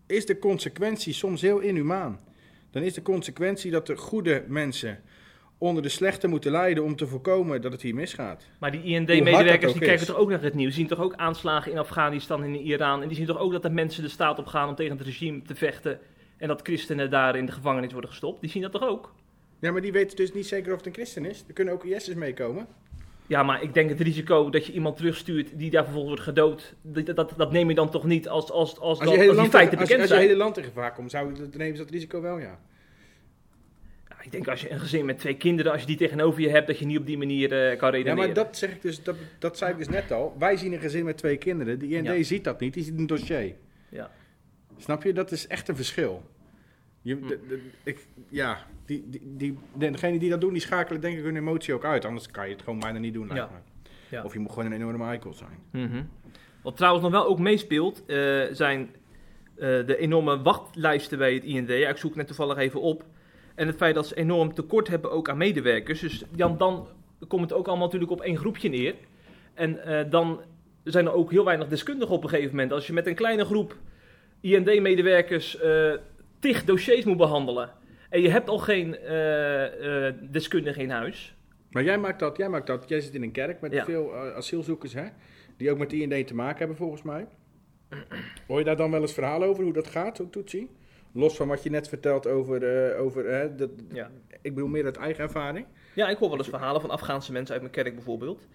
[0.07, 2.19] is de consequentie soms heel inhumaan.
[2.71, 4.99] Dan is de consequentie dat de goede mensen
[5.61, 8.45] onder de slechte moeten lijden om te voorkomen dat het hier misgaat.
[8.59, 10.75] Maar die IND-medewerkers die kijken toch ook naar het nieuws.
[10.75, 13.01] Die zien toch ook aanslagen in Afghanistan en in Iran.
[13.01, 15.05] En die zien toch ook dat er mensen de staat op gaan om tegen het
[15.05, 15.99] regime te vechten.
[16.37, 18.41] En dat christenen daar in de gevangenis worden gestopt.
[18.41, 19.13] Die zien dat toch ook?
[19.59, 21.43] Ja, maar die weten dus niet zeker of het een christen is.
[21.47, 22.67] Er kunnen ook IS'ers meekomen.
[23.27, 26.73] Ja, maar ik denk het risico dat je iemand terugstuurt die daar vervolgens wordt gedood.
[26.81, 29.49] Dat, dat, dat neem je dan toch niet als, als, als, Als je, als die
[29.49, 30.21] feiten als, je- bekend als je zijn.
[30.21, 32.59] hele land in gevaar komt, zou, dan nemen ze dat risico wel, ja.
[34.19, 36.49] Ja, ik denk als je een gezin met twee kinderen, als je die tegenover je
[36.49, 38.15] hebt, dat je niet op die manier eh, kan Ja, redeneren.
[38.25, 40.35] maar dat zeg ik dus, dat, dat zei ik dus net al.
[40.39, 41.79] Wij zien een gezin met twee kinderen.
[41.79, 42.23] De IND Ja.
[42.23, 43.55] ziet dat niet, die ziet een dossier.
[43.89, 44.11] Ja.
[44.77, 45.13] Snap je?
[45.13, 46.23] Dat is echt een verschil.
[47.01, 47.27] Je, Hm.
[47.27, 49.57] de, de- ik, ja, die, die, die,
[49.91, 52.05] degenen die dat doen, die schakelen denk ik hun emotie ook uit.
[52.05, 53.27] Anders kan je het gewoon bijna niet doen.
[53.27, 53.49] lijkt Ja.
[53.51, 53.89] me.
[54.15, 54.23] Ja.
[54.23, 55.59] Of je moet gewoon een enorme eikel zijn.
[55.71, 56.03] Mhm.
[56.63, 58.89] Wat trouwens nog wel ook meespeelt, eh, zijn
[59.55, 61.67] eh, de enorme wachtlijsten bij het IND.
[61.69, 63.05] Ja, ik zoek net toevallig even op.
[63.59, 65.99] En het feit dat ze enorm tekort hebben ook aan medewerkers.
[65.99, 66.87] Dus dan, dan
[67.27, 68.95] komt het ook allemaal natuurlijk op één groepje neer.
[69.53, 70.41] En eh, dan
[70.83, 72.71] zijn er ook heel weinig deskundigen op een gegeven moment.
[72.71, 73.75] Als je met een kleine groep
[74.41, 75.93] IND-medewerkers eh
[76.39, 77.71] tig dossiers moet behandelen.
[78.09, 81.35] En je hebt al geen eh, eh, deskundige in huis.
[81.71, 82.89] Maar jij maakt dat, jij maakt dat.
[82.89, 83.85] Jij zit in een kerk met Ja.
[83.85, 85.05] veel asielzoekers, hè?
[85.57, 87.27] Die ook met IND te maken hebben, volgens mij.
[88.47, 90.69] Hoor je daar dan wel eens verhalen over hoe dat gaat, zo'n toetsie?
[91.13, 94.09] Los van wat je net vertelt over, eh, over dat, Ja.
[94.41, 95.65] ik bedoel meer uit eigen ervaring.
[95.95, 98.47] Ja, ik hoor wel eens verhalen van Afghaanse mensen uit mijn kerk bijvoorbeeld.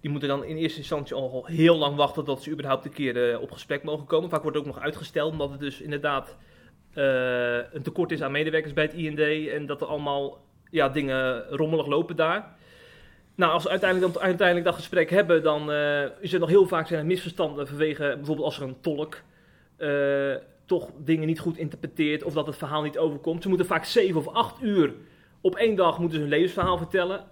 [0.00, 3.30] Die moeten dan in eerste instantie al heel lang wachten tot ze überhaupt een keer
[3.32, 4.30] eh, op gesprek mogen komen.
[4.30, 6.36] Vaak wordt het ook nog uitgesteld, omdat het dus inderdaad
[6.94, 9.48] eh, een tekort is aan medewerkers bij het IND.
[9.48, 12.58] En dat er allemaal ja, dingen rommelig lopen daar.
[13.34, 16.66] Nou, als we uiteindelijk, dan, uiteindelijk dat gesprek hebben, dan eh, is er nog heel
[16.66, 19.16] vaak zijn er misverstanden vanwege bijvoorbeeld als er een tolk
[20.70, 23.42] toch dingen niet goed interpreteert of dat het verhaal niet overkomt.
[23.42, 24.94] Ze moeten vaak zeven of acht uur
[25.40, 27.24] op één dag moeten ze hun levensverhaal vertellen,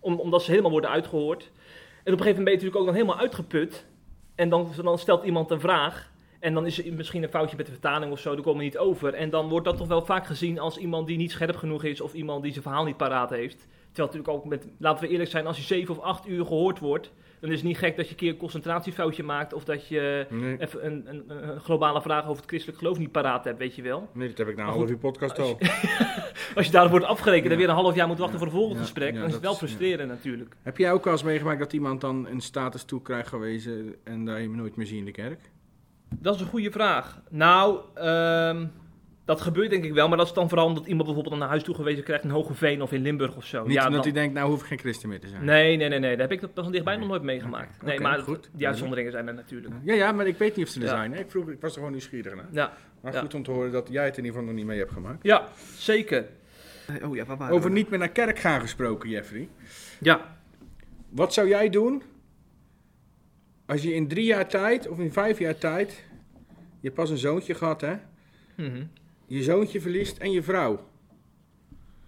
[0.00, 1.42] om, omdat ze helemaal worden uitgehoord.
[1.42, 3.86] En op een gegeven moment ben je natuurlijk ook dan helemaal uitgeput.
[4.34, 6.10] En dan, dan stelt iemand een vraag.
[6.40, 8.64] En dan is er misschien een foutje met de vertaling of zo, daar komen we
[8.64, 9.14] niet over.
[9.14, 12.00] En dan wordt dat toch wel vaak gezien als iemand die niet scherp genoeg is
[12.00, 13.66] of iemand die zijn verhaal niet paraat heeft.
[13.92, 16.78] Terwijl natuurlijk ook met, laten we eerlijk zijn, als je zeven of acht uur gehoord
[16.78, 17.12] wordt,
[17.46, 20.26] dan is het niet gek dat je een keer een concentratiefoutje maakt of dat je
[20.30, 23.74] Nee, even een, een, een globale vraag over het christelijk geloof niet paraat hebt, weet
[23.74, 24.08] je wel.
[24.12, 25.58] nee dat heb ik na een half uur podcast als al.
[26.56, 28.44] Als je daarop wordt afgerekend en weer een half jaar moet wachten Ja.
[28.44, 28.84] voor een volgend Ja.
[28.84, 30.56] gesprek, dan is het wel frustrerend natuurlijk.
[30.62, 34.24] Heb jij ook wel eens meegemaakt dat iemand dan een status toe krijgt gewezen en
[34.24, 35.40] daar je nooit meer ziet in de kerk?
[36.08, 37.20] Dat is een goede vraag.
[37.30, 38.66] Nou, ehm,
[39.26, 41.62] dat gebeurt denk ik wel, maar dat is dan vooral omdat iemand bijvoorbeeld naar huis
[41.62, 43.62] toe gewezen krijgt in Hogeveen of in Limburg of zo.
[43.64, 45.44] Niet ja, omdat dan- hij denkt, nou hoef ik geen christen meer te zijn.
[45.44, 47.02] Nee, nee, nee, nee, daar heb ik dat van dichtbij Nee.
[47.02, 47.82] nog nooit meegemaakt.
[47.82, 48.50] Nee, maar goed.
[48.52, 49.74] die uitzonderingen zijn er natuurlijk.
[49.84, 50.90] Ja, ja, maar ik weet niet of ze er Ja.
[50.90, 51.12] zijn.
[51.12, 51.20] Hè?
[51.20, 52.46] Ik, vroeg, ik was er gewoon nieuwsgierig naar.
[52.52, 53.20] Ja, Maar Ja.
[53.20, 55.18] goed om te horen dat jij het in ieder geval nog niet mee hebt gemaakt.
[55.22, 56.24] ja zeker.
[57.04, 57.76] Oh ja, waar waren Over we?
[57.76, 59.48] niet meer naar kerk gaan gesproken, Jeffrey.
[60.00, 60.36] Ja,
[61.08, 62.02] Wat zou jij doen
[63.66, 66.04] als je in drie jaar tijd of in vijf jaar tijd,
[66.48, 67.94] je hebt pas een zoontje gehad hè,
[68.56, 68.82] mhm.
[69.26, 70.74] Je zoontje verliest en je vrouw.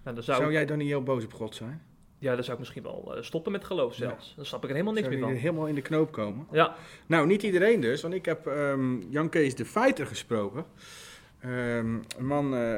[0.03, 1.81] nou, dan Zou, zou, jij dan niet heel boos op God zijn?
[2.19, 4.33] ja, dan zou ik misschien wel eh, stoppen met geloof zelfs.
[4.35, 5.37] Dan snap ik er helemaal niks Zou meer van.
[5.37, 6.47] helemaal in de knoop komen?
[6.51, 10.65] Ja, Nou, niet iedereen dus, want ik heb ehm Jan Kees de Feiter gesproken.
[11.39, 12.77] Ehm, een man eh,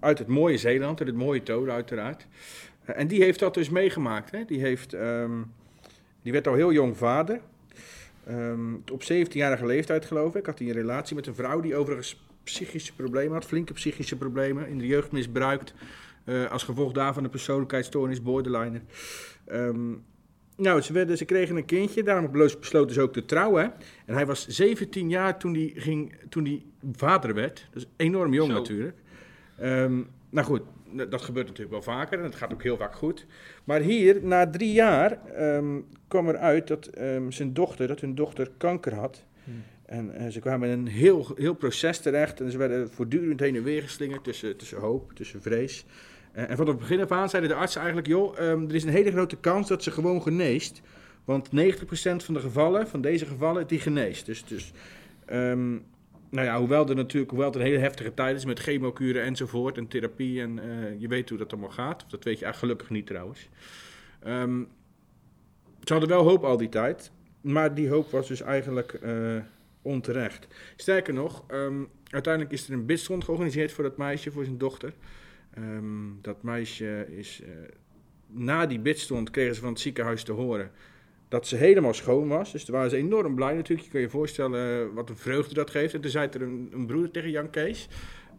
[0.00, 2.26] uit het mooie Zeeland, uit het mooie Tolen uiteraard.
[2.84, 4.30] Eh, en die heeft dat dus meegemaakt.
[4.30, 4.44] Hè?
[4.44, 5.42] Die, heeft, ehm,
[6.22, 7.40] die werd al heel jong vader.
[8.92, 12.92] Op 17-jarige leeftijd geloof ik had hij een relatie met een vrouw die overigens psychische
[12.94, 13.44] problemen had.
[13.44, 14.68] Flinke psychische problemen.
[14.68, 15.74] In de jeugd misbruikt.
[16.24, 18.80] eh, als gevolg daarvan een persoonlijkheidsstoornis, borderliner.
[19.46, 19.90] Ehm,
[20.56, 23.72] nou, ze, werden, ze kregen een kindje, daarom beslo- besloten ze ook te trouwen.
[24.06, 27.68] En hij was 17 jaar toen hij, ging, toen hij vader werd.
[27.72, 28.56] Dus enorm jong Zo.
[28.56, 28.96] natuurlijk.
[29.58, 30.62] Ehm, nou goed,
[31.10, 33.26] dat gebeurt natuurlijk wel vaker en het gaat ook heel vaak goed.
[33.64, 38.50] Maar hier, na drie jaar, ehm, kwam eruit dat ehm, zijn dochter, dat hun dochter
[38.56, 39.24] kanker had.
[39.88, 43.56] En eh, ze kwamen in een heel, heel proces terecht en ze werden voortdurend heen
[43.56, 45.84] en weer geslingerd tussen, tussen hoop, tussen vrees.
[46.32, 48.84] Eh, en vanaf het begin af aan zeiden de artsen eigenlijk, joh, ehm, er is
[48.84, 50.80] een hele grote kans dat ze gewoon geneest.
[51.24, 54.26] Want 90% van de gevallen, van deze gevallen, die geneest.
[54.26, 54.72] Dus, dus
[55.24, 55.70] ehm,
[56.30, 59.76] nou ja, hoewel er natuurlijk hoewel het een hele heftige tijd is met chemokuren enzovoort
[59.76, 62.04] en therapie en eh, je weet hoe dat allemaal gaat.
[62.08, 63.48] Dat weet je eigenlijk gelukkig niet trouwens.
[64.22, 64.62] Ehm,
[65.84, 68.98] ze hadden wel hoop al die tijd, maar die hoop was dus eigenlijk
[69.82, 70.46] onterecht.
[70.76, 74.92] Sterker nog, ehm, uiteindelijk is er een bidstond georganiseerd voor dat meisje, voor zijn dochter.
[75.54, 77.50] Ehm, dat meisje is, eh,
[78.26, 80.70] na die bidstond kregen ze van het ziekenhuis te horen
[81.28, 82.52] dat ze helemaal schoon was.
[82.52, 83.86] Dus daar waren ze enorm blij natuurlijk.
[83.86, 85.94] Je kan je voorstellen eh, wat een vreugde dat geeft.
[85.94, 87.88] En toen zei er een, een broeder tegen Jan Kees...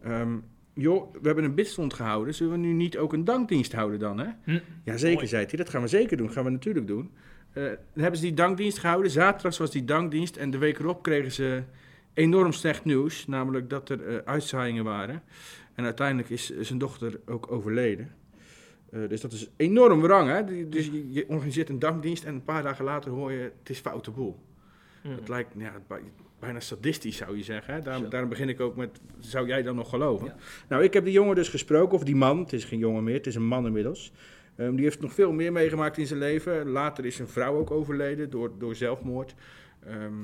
[0.02, 0.36] ehm,
[0.74, 2.34] joh, we hebben een bidstond gehouden.
[2.34, 4.26] Zullen we nu niet ook een dankdienst houden dan, hè?
[4.44, 4.58] Hm.
[4.84, 5.26] Ja, zeker, Mooi.
[5.26, 5.56] zei hij.
[5.56, 6.26] Dat gaan we zeker doen.
[6.26, 7.10] Dat gaan we natuurlijk doen.
[7.52, 9.10] Dan hebben ze die dankdienst gehouden.
[9.10, 10.36] Zaterdag was die dankdienst.
[10.36, 11.62] En de week erop kregen ze
[12.14, 13.26] enorm slecht nieuws.
[13.26, 15.22] Namelijk dat er eh, uitzaaiingen waren.
[15.74, 18.12] En uiteindelijk is eh, zijn dochter ook overleden.
[19.08, 20.68] Dus dat is enorm wrang, hè?
[20.68, 23.52] Dus je, je organiseert een dankdienst en een paar dagen later hoor je...
[23.58, 24.38] het is foute boel.
[25.02, 25.10] Hm.
[25.10, 26.02] Het lijkt ja, bij-
[26.38, 27.74] bijna sadistisch, zou je zeggen.
[27.74, 27.80] Hè?
[28.08, 30.26] Daarom, begin ik ook met, zou jij dan nog geloven?
[30.26, 30.34] Ja.
[30.68, 33.14] Nou, ik heb die jongen dus gesproken, of die man, het is geen jongen meer,
[33.14, 34.12] het is een man inmiddels.
[34.60, 36.68] Ehm, die heeft nog veel meer meegemaakt in zijn leven.
[36.68, 39.34] Later is zijn vrouw ook overleden door, door zelfmoord.
[39.86, 40.14] Ehm,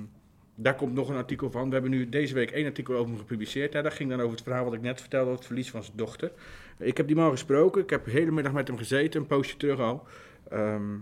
[0.54, 1.66] daar komt nog een artikel van.
[1.66, 3.72] We hebben nu deze week één artikel over hem gepubliceerd.
[3.72, 3.82] Hè.
[3.82, 5.96] Dat ging dan over het verhaal wat ik net vertelde over het verlies van zijn
[5.96, 6.32] dochter.
[6.78, 7.82] Ik heb die man gesproken.
[7.82, 10.06] Ik heb de hele middag met hem gezeten, een poosje terug al.
[10.48, 10.94] Ehm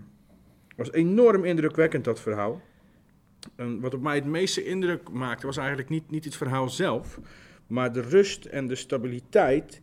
[0.75, 2.61] was enorm indrukwekkend, dat verhaal.
[3.55, 7.19] En wat op mij het meeste indruk maakte, was eigenlijk niet, niet het verhaal zelf,
[7.67, 9.81] maar de rust en de stabiliteit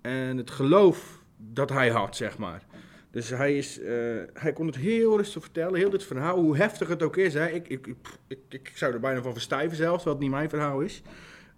[0.00, 2.62] en het geloof dat hij had, zeg maar.
[3.12, 3.94] Dus hij, is, eh,
[4.32, 7.34] hij kon het heel rustig vertellen, heel dit verhaal, hoe heftig het ook is.
[7.34, 7.48] Hè.
[7.48, 7.96] Ik, ik, ik,
[8.28, 11.02] ik, ik zou er bijna van verstijven zelfs, terwijl het niet mijn verhaal is.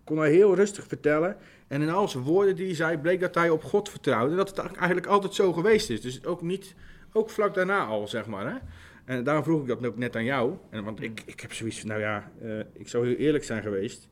[0.04, 1.36] Kon hij heel rustig vertellen.
[1.68, 4.36] En in al zijn woorden die hij zei, bleek dat hij op God vertrouwde.
[4.36, 6.00] Dat het eigenlijk altijd zo geweest is.
[6.00, 6.74] Dus ook niet,
[7.12, 8.46] ook vlak daarna al, zeg maar.
[8.46, 8.56] Hè.
[9.04, 10.56] En daarom vroeg ik dat ook net aan jou.
[10.70, 13.62] En, want ik, ik heb zoiets van, nou ja, eh, ik zou heel eerlijk zijn
[13.62, 14.08] geweest.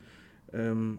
[0.50, 0.90] Ehm,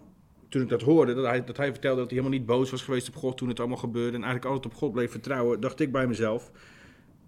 [0.53, 2.81] toen ik dat hoorde, dat hij, dat hij vertelde dat hij helemaal niet boos was
[2.81, 4.17] geweest op God toen het allemaal gebeurde.
[4.17, 6.51] En eigenlijk altijd op God bleef vertrouwen, dacht ik bij mezelf.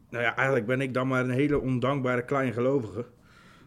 [0.09, 3.05] Nou ja, eigenlijk ben ik dan maar een hele ondankbare kleingelovige.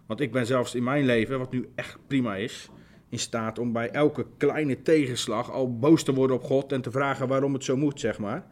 [0.07, 2.71] Want ik ben zelfs in mijn leven, wat nu echt prima is,
[3.09, 6.91] in staat om bij elke kleine tegenslag al boos te worden op God en te
[6.91, 8.47] vragen waarom het zo moet, zeg maar.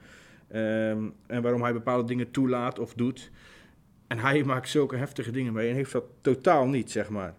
[0.49, 3.31] Ehm, en waarom hij bepaalde dingen toelaat of doet.
[4.07, 7.35] En hij maakt zulke heftige dingen mee en heeft dat totaal niet, zeg maar.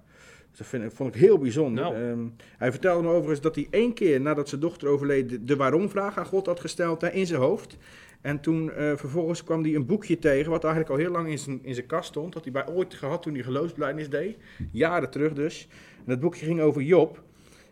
[0.58, 1.84] Dat vind, vond ik heel bijzonder.
[1.84, 1.96] Nou.
[1.96, 5.56] Ehm, hij vertelde me overigens dat hij één keer nadat zijn dochter overleed de- de
[5.56, 7.78] waarom-vraag aan God had gesteld hè, in zijn hoofd.
[8.22, 11.40] En toen eh, vervolgens kwam hij een boekje tegen, wat eigenlijk al heel lang in
[11.40, 12.34] zijn, in zijn kast stond.
[12.34, 14.38] Dat hij bij ooit gehad toen hij geloofsbelijdenis deed.
[14.72, 15.68] Jaren terug dus.
[15.98, 17.24] En dat boekje ging over Job.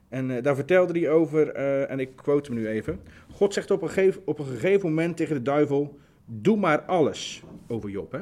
[0.10, 3.00] En eh, daar vertelde hij over, eh, en ik quote hem nu even.
[3.32, 7.44] God zegt op een, gegeven, op een gegeven moment tegen de duivel: Doe maar alles.
[7.68, 8.20] Over Job, hè?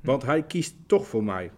[0.00, 1.50] Want hij kiest toch voor mij.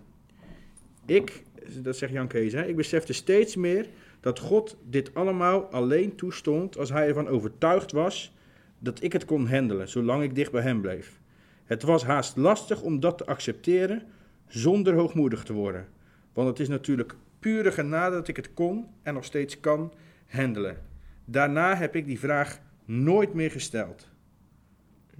[1.07, 1.43] Ik,
[1.83, 3.87] dat zegt Jan Kees, hè, ik besefte steeds meer
[4.21, 8.35] dat God dit allemaal alleen toestond als hij ervan overtuigd was
[8.79, 11.21] dat ik het kon handelen, zolang ik dicht bij hem bleef.
[11.65, 14.03] Het was haast lastig om dat te accepteren
[14.47, 15.87] zonder hoogmoedig te worden.
[16.33, 19.93] Want het is natuurlijk pure genade dat ik het kon en nog steeds kan
[20.27, 20.77] handelen.
[21.25, 24.09] Daarna heb ik die vraag nooit meer gesteld.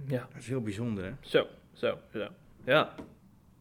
[0.05, 1.11] Ja, Dat is heel bijzonder, hè?
[1.19, 2.27] zo, zo, zo.
[2.63, 2.95] Ja,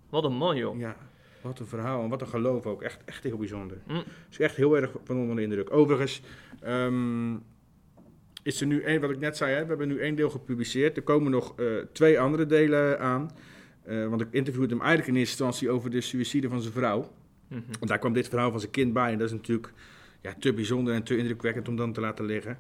[0.09, 0.79] wat een man, joh.
[0.79, 0.97] Ja,
[1.43, 2.83] wat een verhaal en wat een geloof ook.
[2.83, 3.77] Echt, echt heel bijzonder.
[3.87, 4.03] Mm.
[4.29, 5.73] Dus echt heel erg van onder de indruk.
[5.73, 6.23] Overigens
[6.61, 7.37] ehm,
[8.43, 10.97] is er nu één, wat ik net zei, hè, we hebben nu één deel gepubliceerd.
[10.97, 13.31] Er komen nog eh, twee andere delen aan.
[13.83, 17.13] Eh, want ik interviewde hem eigenlijk in eerste instantie over de suïcide van zijn vrouw.
[17.49, 17.61] Mhm.
[17.67, 19.13] Want daar kwam dit verhaal van zijn kind bij.
[19.13, 19.73] En dat is natuurlijk
[20.21, 22.59] ja, te bijzonder en te indrukwekkend om dan te laten liggen.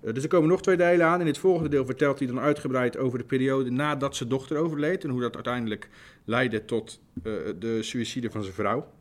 [0.00, 1.20] Eh, dus er komen nog twee delen aan.
[1.20, 5.04] In het volgende deel vertelt hij dan uitgebreid over de periode nadat zijn dochter overleed.
[5.04, 5.88] En hoe dat uiteindelijk
[6.24, 8.92] leidde tot eh, de suïcide van zijn vrouw.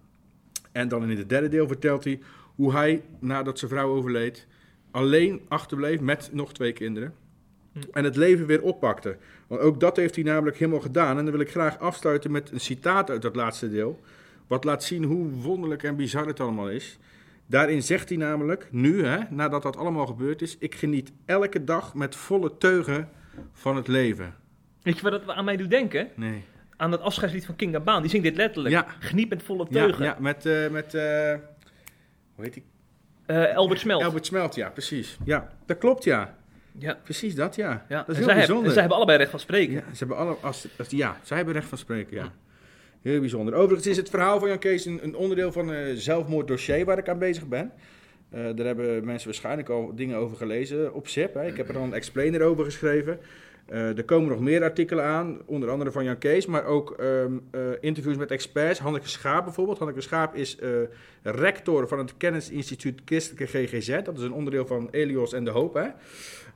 [0.71, 2.19] En dan in het derde deel vertelt hij
[2.55, 4.47] hoe hij, nadat zijn vrouw overleed,
[4.91, 7.13] alleen achterbleef met nog twee kinderen.
[7.91, 9.17] En het leven weer oppakte.
[9.47, 11.17] Want ook dat heeft hij namelijk helemaal gedaan.
[11.17, 13.99] En dan wil ik graag afsluiten met een citaat uit dat laatste deel.
[14.47, 16.99] Wat laat zien hoe wonderlijk en bizar het allemaal is.
[17.47, 21.93] Daarin zegt hij namelijk, nu, hè, nadat dat allemaal gebeurd is, ik geniet elke dag
[21.93, 23.09] met volle teugen
[23.53, 24.35] van het leven.
[24.81, 26.07] Weet je wat dat aan mij doet denken?
[26.15, 26.43] Nee.
[26.77, 28.01] Aan het afscheidslied van King Gabaan.
[28.01, 28.73] Die zingt dit letterlijk.
[28.75, 28.85] Ja.
[28.99, 30.05] Geniet met volle Ja, teugen.
[30.05, 31.33] ja met, eh, met eh,
[32.35, 32.63] hoe heet die?
[33.25, 34.03] Eh, Albert Smelt.
[34.03, 35.17] Albert Smelt, ja, precies.
[35.23, 36.35] Ja, dat klopt, ja.
[36.77, 36.97] Ja.
[37.03, 37.85] Precies dat, ja.
[37.89, 37.97] Ja.
[37.97, 38.65] Dat en is heel zij hebben- bijzonder.
[38.65, 39.73] en zij hebben allebei recht van spreken.
[39.73, 42.31] Ja, ze hebben alle, als, als, ja, zij hebben recht van spreken, ja.
[43.05, 43.53] Heel bijzonder.
[43.53, 47.09] Overigens is het verhaal van Jan Kees een, een onderdeel van een zelfmoorddossier waar ik
[47.09, 47.71] aan bezig ben.
[48.29, 51.33] Eh, daar hebben mensen waarschijnlijk al dingen over gelezen op ZIP.
[51.33, 51.45] Hè.
[51.45, 53.19] Ik heb er al een explainer over geschreven.
[53.65, 57.33] Eh, er komen nog meer artikelen aan, onder andere van Jan Kees, maar ook ehm,
[57.51, 58.79] eh, interviews met experts.
[58.79, 59.77] Hanneke Schaap bijvoorbeeld.
[59.77, 60.57] Hanneke Schaap is
[61.21, 64.01] rector van het Kennisinstituut Christelijke GGZ.
[64.03, 65.73] Dat is een onderdeel van Elios en de Hoop.
[65.73, 65.87] Hè.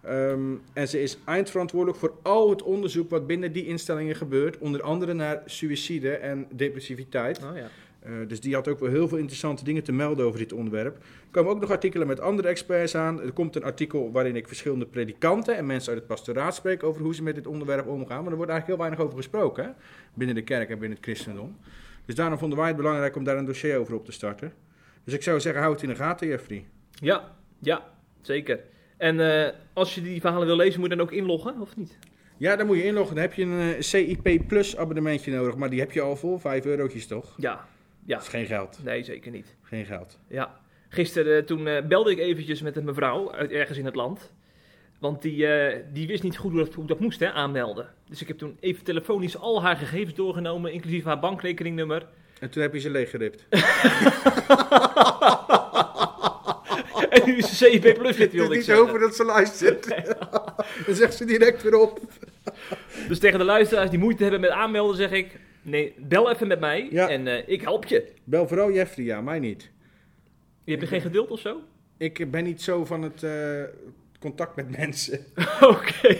[0.02, 4.58] Ehm, en ze is eindverantwoordelijk voor al het onderzoek wat binnen die instellingen gebeurt.
[4.58, 7.44] Onder andere naar suïcide en depressiviteit.
[7.44, 7.68] Oh, ja.
[8.00, 10.96] Eh, dus die had ook wel heel veel interessante dingen te melden over dit onderwerp.
[10.96, 13.22] Er komen ook nog artikelen met andere experts aan.
[13.22, 17.02] Er komt een artikel waarin ik verschillende predikanten en mensen uit het pastoraat spreek over
[17.02, 18.22] hoe ze met dit onderwerp omgaan.
[18.24, 19.70] Maar er wordt eigenlijk heel weinig over gesproken hè?
[20.14, 21.58] binnen de kerk en binnen het christendom.
[22.06, 24.54] Dus daarom vonden wij het belangrijk om daar een dossier over op te starten.
[25.04, 26.66] Dus ik zou zeggen, hou het in de gaten, Jeffrey.
[26.94, 27.84] ja, ja,
[28.22, 28.60] zeker.
[29.00, 31.98] En eh, als je die verhalen wil lezen, moet je dan ook inloggen, of niet?
[32.38, 33.16] Ja, dan moet je inloggen.
[33.16, 35.56] Dan heb je een eh, CIP Plus abonnementje nodig.
[35.56, 37.34] Maar die heb je al voor 5 eurotjes toch?
[37.38, 37.68] Ja,
[38.06, 38.16] ja.
[38.16, 38.80] Dat is geen geld.
[38.84, 39.56] Nee, zeker niet.
[39.62, 40.20] Geen geld.
[40.28, 40.60] Ja.
[40.90, 44.34] Gisteren eh, toen belde ik eventjes met een mevrouw uit ergens in het land.
[45.00, 45.48] Want die,
[45.94, 47.88] die wist niet goed hoe dat, hoe dat moest, hè, aanmelden.
[48.10, 52.08] Dus ik heb toen even telefonisch al haar gegevens doorgenomen, inclusief haar bankrekeningnummer.
[52.40, 53.46] En toen heb je ze leeggeript.
[57.34, 59.00] nu is ze CIP Plus lid, wilde ik zeggen.
[59.00, 59.88] dat ze luistert.
[60.86, 62.00] Dan zegt ze direct weer op.
[63.08, 65.40] Dus tegen de luisteraars die moeite hebben met aanmelden, zeg ik...
[65.62, 67.10] Nee, bel even met mij Ja.
[67.10, 68.12] en eh, ik help je.
[68.24, 69.72] Bel vooral Jeffrey, ja, mij niet.
[70.64, 71.62] Je hebt er geen geduld of zo?
[71.98, 73.64] Ik ben niet zo van het eh,
[74.20, 75.20] contact met mensen.
[75.62, 76.18] Oké.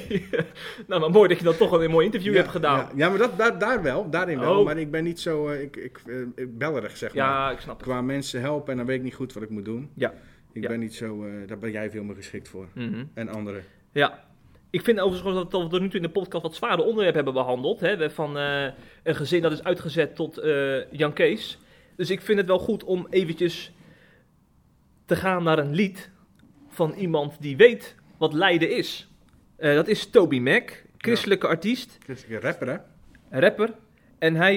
[0.88, 2.78] nou, maar mooi dat je dan toch wel een mooi interview ja, hebt gedaan.
[2.78, 4.60] Ja, ja, maar dat, daar, daar wel, daarin wel.
[4.60, 4.66] Oh.
[4.66, 7.26] Maar ik ben niet zo, eh, ik, ik, eh, ik bellerig zeg maar.
[7.26, 7.88] Ja, ik snap het.
[7.88, 9.90] Qua mensen helpen en dan weet ik niet goed wat ik moet doen.
[9.94, 10.14] Ja.
[10.54, 10.68] Ik Ja.
[10.68, 12.68] ben niet zo, eh, daar ben jij veel meer geschikt voor.
[12.74, 13.04] Mhm.
[13.14, 13.64] En anderen.
[13.92, 14.28] Ja.
[14.70, 17.34] Ik vind overigens dat we tot nu toe in de podcast wat zware onderwerpen hebben
[17.34, 17.80] behandeld.
[17.80, 18.10] Hè?
[18.10, 18.68] Van eh,
[19.04, 21.58] een gezin dat is uitgezet tot eh, Jan Kees.
[21.96, 23.72] Dus ik vind het wel goed om eventjes
[25.06, 26.10] te gaan naar een lied
[26.68, 29.10] van iemand die weet wat lijden is.
[29.58, 32.78] Dat is Toby Mac, christelijke artiest, een rapper, hè?
[33.40, 33.74] rapper.
[34.20, 34.56] En hij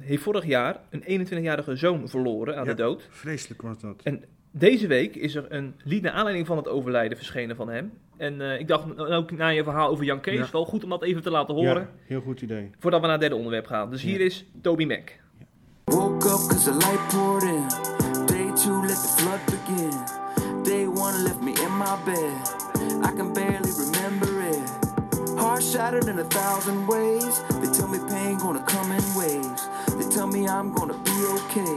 [0.00, 2.70] heeft vorig jaar een 21-jarige zoon verloren aan Ja.
[2.70, 3.06] de dood.
[3.10, 4.00] Vreselijk was dat.
[4.02, 4.24] En
[4.58, 7.92] deze week is er een lied naar aanleiding van het overlijden verschenen van hem.
[8.16, 10.48] En eh, ik dacht nou, ook na je verhaal over Jan Kees, Ja.
[10.52, 11.82] wel goed om dat even te laten horen.
[11.82, 12.70] Ja, heel goed idee.
[12.78, 13.90] Voordat we naar het derde onderwerp gaan.
[13.90, 14.24] Dus hier Ja.
[14.24, 15.12] is Toby Mac.
[15.84, 17.66] Woke up cause the light poured in.
[18.26, 19.90] Day two, let the flood begin.
[20.64, 22.34] Day one left me in my bed.
[23.10, 24.68] I can barely remember it.
[25.36, 27.40] Heart shattered in a thousand ways.
[27.60, 29.68] They tell me pain gonna come in waves.
[29.98, 31.76] They tell me I'm gonna be okay.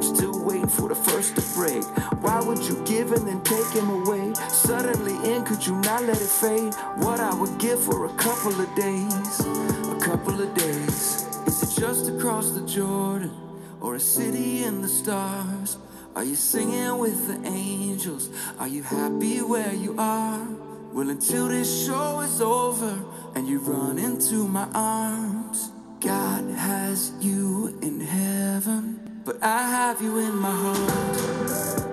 [0.00, 1.84] Still waiting for the first to break.
[2.22, 4.34] Why would you give and then take him away?
[4.48, 6.74] Suddenly in, could you not let it fade?
[6.96, 9.40] What I would give for a couple of days.
[9.40, 11.26] A couple of days.
[11.46, 13.32] Is it just across the Jordan
[13.80, 15.78] or a city in the stars?
[16.16, 18.30] Are you singing with the angels?
[18.58, 20.46] Are you happy where you are?
[20.92, 23.00] Well, until this show is over
[23.36, 30.18] and you run into my arms, God has you in heaven, but I have you
[30.18, 31.90] in my heart.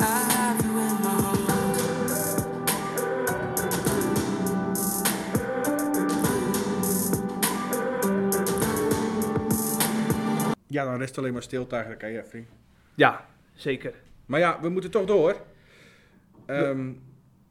[0.00, 2.46] I have you in my heart.
[10.66, 12.46] Ja, dan rest alleen maar stilte eigenlijk, hè, Jeffrey.
[12.94, 13.94] Ja, zeker.
[14.26, 15.36] Maar ja, we moeten toch door.
[16.46, 16.92] Ehm,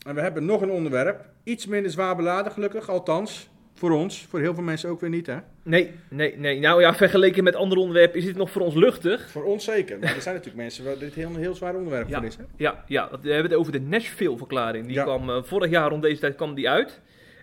[0.08, 1.26] en we hebben nog een onderwerp.
[1.44, 2.90] Iets minder zwaar beladen, gelukkig.
[2.90, 4.26] Althans, voor ons.
[4.30, 5.38] Voor heel veel mensen ook weer niet, hè?
[5.64, 6.60] Nee, nee, nee.
[6.60, 9.30] Nou ja, vergeleken met andere onderwerpen is dit nog voor ons luchtig.
[9.30, 10.00] Voor ons zeker.
[10.00, 12.18] Maar er zijn natuurlijk mensen waar dit heel, een heel zwaar onderwerp Ja.
[12.18, 12.44] voor is, hè?
[12.58, 14.86] Ja, ja, we hebben het over de Nashville-verklaring.
[14.86, 15.04] Die Ja.
[15.04, 17.00] kwam eh, vorig jaar rond deze tijd kwam die uit.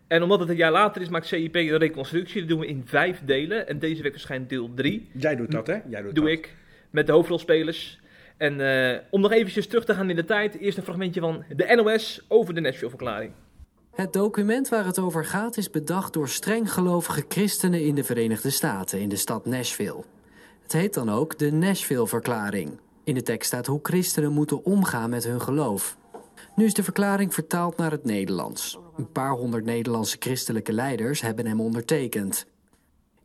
[0.07, 2.40] En omdat het een jaar later is, maakt CIP een reconstructie.
[2.40, 3.69] Dat doen we in vijf delen.
[3.69, 5.09] En deze week verschijnt deel 3.
[5.12, 5.77] Jij doet dat, hè?
[5.88, 6.33] Jij doet doe dat.
[6.33, 6.55] ik
[6.90, 8.01] met de hoofdrolspelers.
[8.37, 11.44] En eh, om nog eventjes terug te gaan in de tijd, eerst een fragmentje van
[11.57, 13.33] de NOS over de Nashville-verklaring.
[13.94, 19.01] Het document waar het over gaat is bedacht door strenggelovige christenen in de Verenigde Staten,
[19.01, 20.05] in de stad Nashville.
[20.62, 22.81] Het heet dan ook de Nashville-verklaring.
[23.05, 25.96] In de tekst staat hoe christenen moeten omgaan met hun geloof.
[26.57, 28.79] Nu is de verklaring vertaald naar het Nederlands.
[28.96, 32.46] Een paar honderd Nederlandse christelijke leiders hebben hem ondertekend.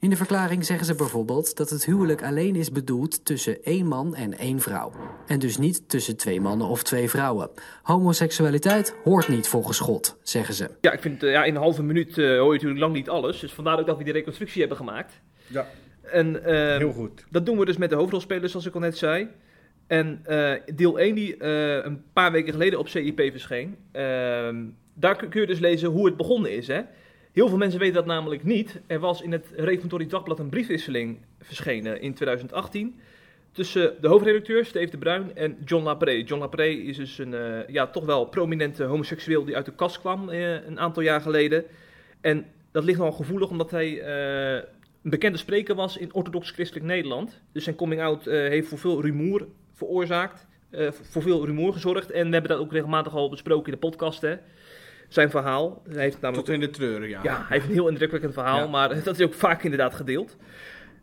[0.02, 4.16] In de verklaring zeggen ze bijvoorbeeld dat het huwelijk alleen is bedoeld tussen één man
[4.16, 4.92] en één vrouw.
[5.28, 7.50] En dus niet tussen twee mannen of twee vrouwen.
[7.84, 10.70] Homoseksualiteit hoort niet volgens God, zeggen ze.
[10.82, 13.10] Ja, ik vind, eh, ja, in een halve minuut eh, hoor je natuurlijk lang niet
[13.10, 13.40] alles.
[13.40, 15.22] Dus vandaar ook dat we die reconstructie hebben gemaakt.
[15.48, 15.68] Ja,
[16.02, 17.26] En, ehm, heel goed.
[17.30, 19.28] Dat doen we dus met de hoofdrolspelers, zoals ik al net zei.
[19.88, 25.16] En eh, deel 1, die eh, een paar weken geleden op CIP verscheen, ehm, daar
[25.16, 26.68] kun je dus lezen hoe het begonnen is.
[26.68, 26.82] Hè?
[27.32, 28.82] Heel veel mensen weten dat namelijk niet.
[28.88, 33.00] Er was in het Reformatorisch Dagblad een briefwisseling verschenen in 2018
[33.52, 36.12] tussen de hoofdredacteur Steve de Bruin en John Lapré.
[36.12, 40.00] John Lapré is dus een eh, ja, toch wel prominente homoseksueel die uit de kast
[40.00, 41.66] kwam eh, een aantal jaar geleden.
[42.22, 44.64] En dat ligt nogal gevoelig omdat hij eh,
[45.04, 47.42] een bekende spreker was in orthodox christelijk Nederland.
[47.52, 50.48] Dus zijn coming out eh, heeft voor veel rumoer veroorzaakt,
[50.92, 52.12] voor veel rumoer gezorgd.
[52.12, 54.36] En we hebben dat ook regelmatig al besproken in de podcast, hè.
[55.12, 55.82] Zijn verhaal.
[55.90, 57.20] Hij heeft namelijk Tot in de treuren, ja.
[57.24, 58.68] ja, hij heeft een heel indrukwekkend verhaal, Ja.
[58.68, 60.38] maar dat is ook vaak inderdaad gedeeld.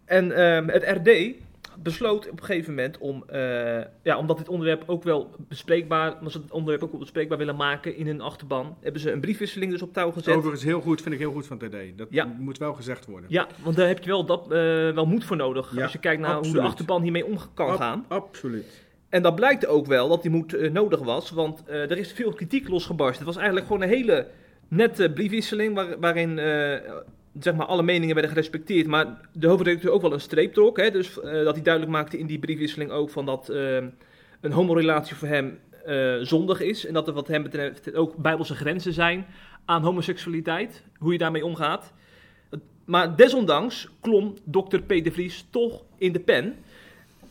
[0.04, 1.34] En ehm, het RD
[1.82, 3.40] besloot op een gegeven moment om, eh,
[4.02, 7.56] ja, omdat dit onderwerp ook wel bespreekbaar, omdat ze het onderwerp ook wel bespreekbaar willen
[7.56, 10.34] maken in hun achterban, hebben ze een briefwisseling dus op touw gezet.
[10.34, 11.74] Overigens heel goed, vind ik heel goed van TD.
[11.96, 12.24] Dat Ja.
[12.38, 13.30] moet wel gezegd worden.
[13.30, 14.48] Ja, want daar heb je wel, dat, eh,
[14.90, 17.68] wel moed voor nodig Ja, als je kijkt naar hoe de achterban hiermee om kan
[17.70, 18.04] Ab- gaan.
[18.08, 18.86] Absoluut.
[19.08, 22.12] En dat blijkt ook wel dat die moed eh, nodig was, want eh, er is
[22.12, 23.16] veel kritiek losgebarst.
[23.18, 24.26] Het was eigenlijk gewoon een hele
[24.68, 26.74] nette briefwisseling waar- waarin eh,
[27.40, 30.76] zeg maar alle meningen werden gerespecteerd, maar de hoofdredacteur ook wel een streep trok.
[30.76, 33.48] Hè, dus dat hij duidelijk maakte in die briefwisseling ook van dat
[34.40, 35.58] een homorelatie voor hem
[36.22, 39.26] zondig is en dat er wat hem betreft ook bijbelse grenzen zijn
[39.64, 41.92] aan homoseksualiteit, hoe je daarmee omgaat.
[42.84, 44.88] Maar desondanks klom dokter P.
[44.88, 46.54] de Vries toch in de pen.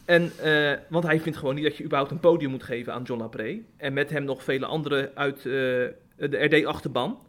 [0.07, 3.03] En, eh, want hij vindt gewoon niet dat je überhaupt een podium moet geven aan
[3.03, 3.59] John Lapré.
[3.77, 7.19] En met hem nog vele anderen uit eh, de RD-achterban.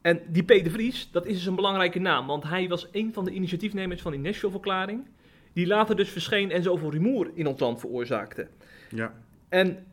[0.00, 0.48] En die P.
[0.48, 2.26] de Vries, dat is dus een belangrijke naam.
[2.26, 5.06] Want hij was een van de initiatiefnemers van die Nashville-verklaring.
[5.52, 8.48] Die later dus verscheen en zoveel rumoer in ons land veroorzaakte.
[8.90, 9.14] Ja.
[9.48, 9.86] En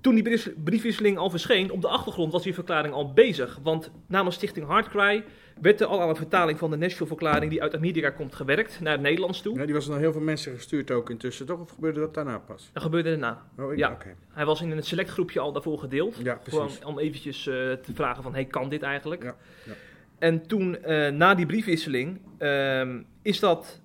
[0.00, 3.58] toen die brief- briefwisseling al verscheen, op de achtergrond was die verklaring al bezig.
[3.62, 5.24] Want namens Stichting Hardcry
[5.60, 8.92] werd er al aan een vertaling van de Nashville-verklaring die uit Amerika komt gewerkt naar
[8.92, 9.58] het Nederlands toe.
[9.58, 9.64] ja.
[9.64, 11.60] Die was naar heel veel mensen gestuurd ook intussen, toch?
[11.60, 12.70] Of gebeurde dat daarna pas?
[12.72, 13.42] Dat gebeurde daarna.
[13.58, 13.98] Oh, ik, Ja.
[14.32, 16.16] Hij was in een select groepje al daarvoor gedeeld.
[16.22, 19.22] Ja, Gewoon om eventjes eh, te vragen van, hey, kan dit eigenlijk?
[19.22, 19.72] Ja, ja.
[20.18, 23.80] En toen, eh, na die briefwisseling, ehm, is, dat,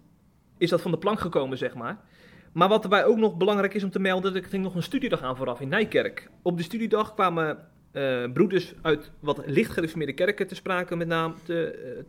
[0.58, 1.98] is dat van de plank gekomen, zeg maar.
[2.54, 5.22] Maar wat erbij ook nog belangrijk is om te melden, er ging nog een studiedag
[5.22, 6.30] aan vooraf in Nijkerk.
[6.42, 7.58] Op de studiedag kwamen
[7.92, 11.34] eh, broeders uit wat licht gereformeerde kerken te sprake, met name.
[11.44, 12.04] Te, eh,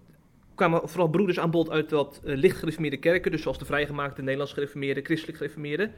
[0.55, 4.53] kwamen vooral broeders aan bod uit wat licht gereformeerde kerken, dus zoals de vrijgemaakte, Nederlands
[4.53, 5.91] gereformeerde, christelijk gereformeerde.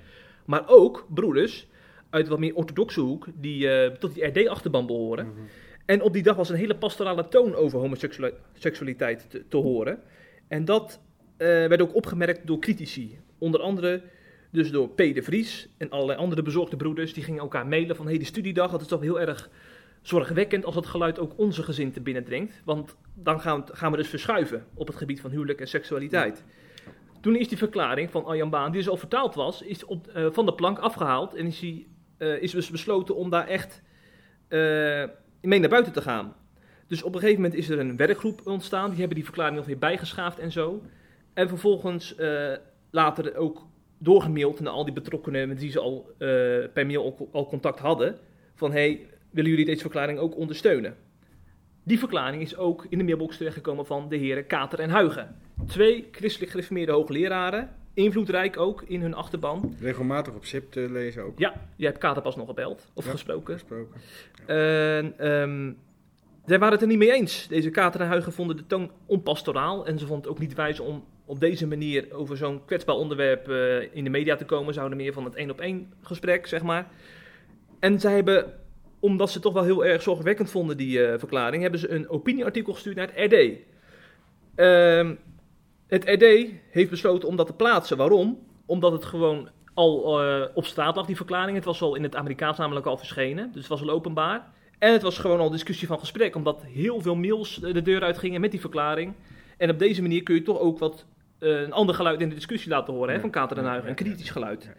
[0.44, 1.68] Maar ook broeders
[2.11, 5.32] uit wat meer orthodoxe hoek, die tot die RD-achterban behoren.
[5.87, 9.98] En op die dag was een hele pastorale toon over homoseksualiteit te, te horen.
[10.48, 11.00] En dat
[11.37, 13.18] werd ook opgemerkt door critici.
[13.38, 14.02] Onder andere
[14.50, 14.96] dus door P.
[14.96, 17.12] de Vries en allerlei andere bezorgde broeders.
[17.12, 19.50] Die gingen elkaar mailen van, hey, de studiedag, dat is toch heel erg
[20.02, 22.62] zorgwekkend als dat geluid ook onze gezin te binnendringt.
[22.64, 26.44] Want dan gaan we, gaan we dus verschuiven op het gebied van huwelijk en seksualiteit.
[27.20, 30.26] Toen is die verklaring van Arjan Baan, die dus al vertaald was, is op, eh,
[30.30, 31.35] van de plank afgehaald.
[31.35, 33.82] En is, die, eh, is dus besloten om daar echt
[34.48, 35.04] eh,
[35.40, 36.35] mee naar buiten te gaan.
[36.87, 38.88] Dus op een gegeven moment is er een werkgroep ontstaan.
[38.88, 40.82] Die hebben die verklaring nog weer bijgeschaafd en zo.
[41.35, 42.14] En vervolgens
[42.90, 43.66] later ook
[43.98, 46.28] doorgemaild naar al die betrokkenen met wie ze al eh,
[46.72, 48.18] per mail al, al contact hadden.
[48.54, 50.96] Van hey, willen jullie deze verklaring ook ondersteunen?
[51.82, 55.37] Die verklaring is ook in de mailbox terechtgekomen van de heren Kater en Huigen.
[55.66, 59.76] Twee christelijk gereformeerde hoogleraren, invloedrijk ook in hun achterban.
[59.80, 61.38] Regelmatig op SIP te lezen ook.
[61.38, 63.11] Ja, jij hebt Kater pas nog gebeld of Ja.
[63.11, 63.54] gesproken.
[63.54, 64.00] Gesproken.
[64.46, 65.72] En ehm
[66.46, 67.48] zij waren het er niet mee eens.
[67.48, 69.87] Deze Kater en Huigen vonden de toon onpastoraal.
[69.87, 73.48] En ze vonden het ook niet wijs om op deze manier over zo'n kwetsbaar onderwerp
[73.48, 74.72] eh, in de media te komen.
[74.72, 76.90] Ze houden meer van het één op één gesprek, zeg maar.
[77.78, 78.53] En zij hebben,
[79.01, 82.72] omdat ze toch wel heel erg zorgwekkend vonden, die eh, verklaring, hebben ze een opinieartikel
[82.72, 83.59] gestuurd naar het RD.
[84.55, 85.14] Ehm,
[85.86, 87.96] het RD heeft besloten om dat te plaatsen.
[87.96, 88.38] Waarom?
[88.66, 91.57] Omdat het gewoon al eh, op straat lag, die verklaring.
[91.57, 93.46] Het was al in het Amerikaans namelijk al verschenen.
[93.53, 94.55] Dus het was al openbaar.
[94.78, 98.40] En het was gewoon al discussie van gesprek, omdat heel veel mails de deur uitgingen
[98.40, 99.14] met die verklaring.
[99.57, 101.07] En op deze manier kun je toch ook wat
[101.47, 104.30] een ander geluid in de discussie laten horen hè, van Kater en Huigen, een kritisch
[104.30, 104.70] geluid.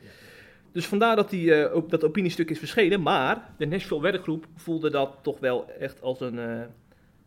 [0.78, 3.02] Dus vandaar dat die, ook dat opiniestuk is verschenen.
[3.02, 6.62] Maar de Nashville werkgroep voelde dat toch wel echt als een eh,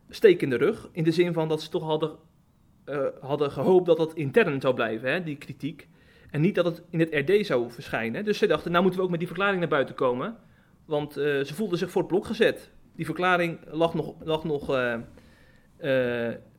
[0.09, 0.89] steek in de rug.
[0.91, 2.11] In de zin van dat ze toch hadden,
[2.85, 5.87] eh, hadden gehoopt dat dat intern zou blijven, hè, die kritiek.
[6.29, 8.25] En niet dat het in het RD zou verschijnen.
[8.25, 10.37] Dus ze dachten, nou moeten we ook met die verklaring naar buiten komen.
[10.85, 12.71] Want ze voelden zich voor het blok gezet.
[12.95, 14.65] Die verklaring lag nog, lag nog,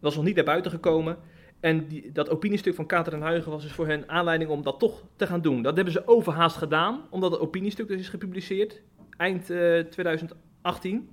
[0.00, 1.18] was nog niet naar buiten gekomen.
[1.62, 5.02] En dat opiniestuk van Kater en Huigen was dus voor hen aanleiding om dat toch
[5.16, 5.62] te gaan doen.
[5.62, 8.82] Dat hebben ze overhaast gedaan, omdat het opiniestuk dus is gepubliceerd.
[9.16, 11.10] Eind eh, 2018.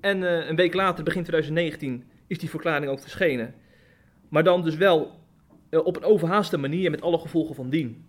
[0.00, 3.54] En eh, een week later, begin 2019, is die verklaring ook verschenen.
[4.28, 5.10] Maar dan dus wel
[5.68, 8.04] eh, op een overhaaste manier met alle gevolgen van dien.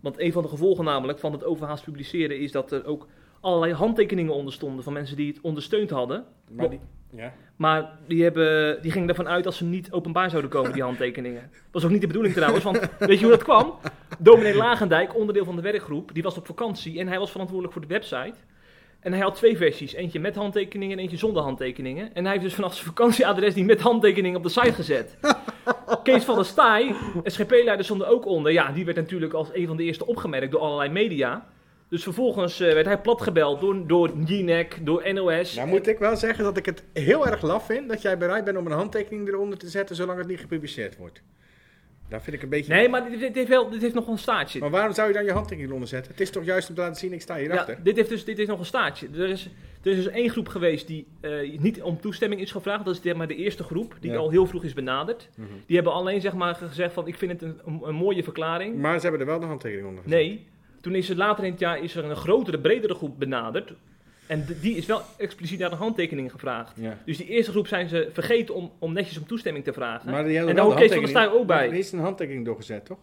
[0.00, 3.08] Want een van de gevolgen namelijk van het overhaast publiceren is dat er ook
[3.40, 6.24] allerlei handtekeningen onder stonden van mensen die het ondersteund hadden.
[6.50, 6.80] Maar die,
[7.16, 7.32] ja.
[7.56, 11.50] Maar die, hebben, die gingen ervan uit dat ze niet openbaar zouden komen, die handtekeningen.
[11.70, 13.74] was ook niet de bedoeling trouwens, want weet je hoe dat kwam?
[14.18, 17.86] Dominee Lagendijk, onderdeel van de werkgroep, die was op vakantie en hij was verantwoordelijk voor
[17.86, 18.34] de website.
[19.00, 22.14] En hij had twee versies, eentje met handtekeningen en eentje zonder handtekeningen.
[22.14, 25.16] En hij heeft dus vanaf zijn vakantieadres die met handtekeningen op de site gezet.
[26.02, 28.52] Kees van der Staaij, SGP-leider, stond er ook onder.
[28.52, 31.46] Ja, die werd natuurlijk als een van de eerste opgemerkt door allerlei media.
[31.88, 35.54] Dus vervolgens eh, werd hij platgebeld door, door Jinek, door NOS.
[35.54, 38.44] Nou moet ik wel zeggen dat ik het heel erg laf vind dat jij bereid
[38.44, 41.22] bent om een handtekening eronder te zetten zolang het niet gepubliceerd wordt.
[42.08, 42.72] Daar vind ik een beetje...
[42.74, 44.58] Nee, maar dit, dit heeft, wel, dit heeft nog een staartje.
[44.60, 46.12] Maar waarom zou je dan je handtekening eronder zetten?
[46.12, 47.74] Het is toch juist om te laten zien, ik sta hierachter.
[47.76, 49.08] Ja, dit heeft dus dit is nog een staartje.
[49.14, 49.50] Er is,
[49.82, 52.84] er is dus één groep geweest die eh, niet om toestemming is gevraagd.
[52.84, 54.16] Dat is zeg maar de eerste groep, die Ja.
[54.16, 55.28] al heel vroeg is benaderd.
[55.36, 55.48] Mhm.
[55.66, 58.76] Die hebben alleen zeg maar, gezegd van ik vind het een, een, een mooie verklaring.
[58.76, 60.18] Maar ze hebben er wel de handtekening onder gezet.
[60.18, 60.46] Nee,
[60.86, 63.72] toen is er later in het jaar is er een grotere, bredere groep benaderd.
[64.26, 66.72] En die is wel expliciet naar de handtekening gevraagd.
[66.80, 66.98] Ja.
[67.04, 70.10] Dus die eerste groep zijn ze vergeten om, om netjes om toestemming te vragen.
[70.10, 71.68] Maar die en daar de hoort Kees van der Staaij ook bij.
[71.68, 72.98] Er is een handtekening doorgezet, toch?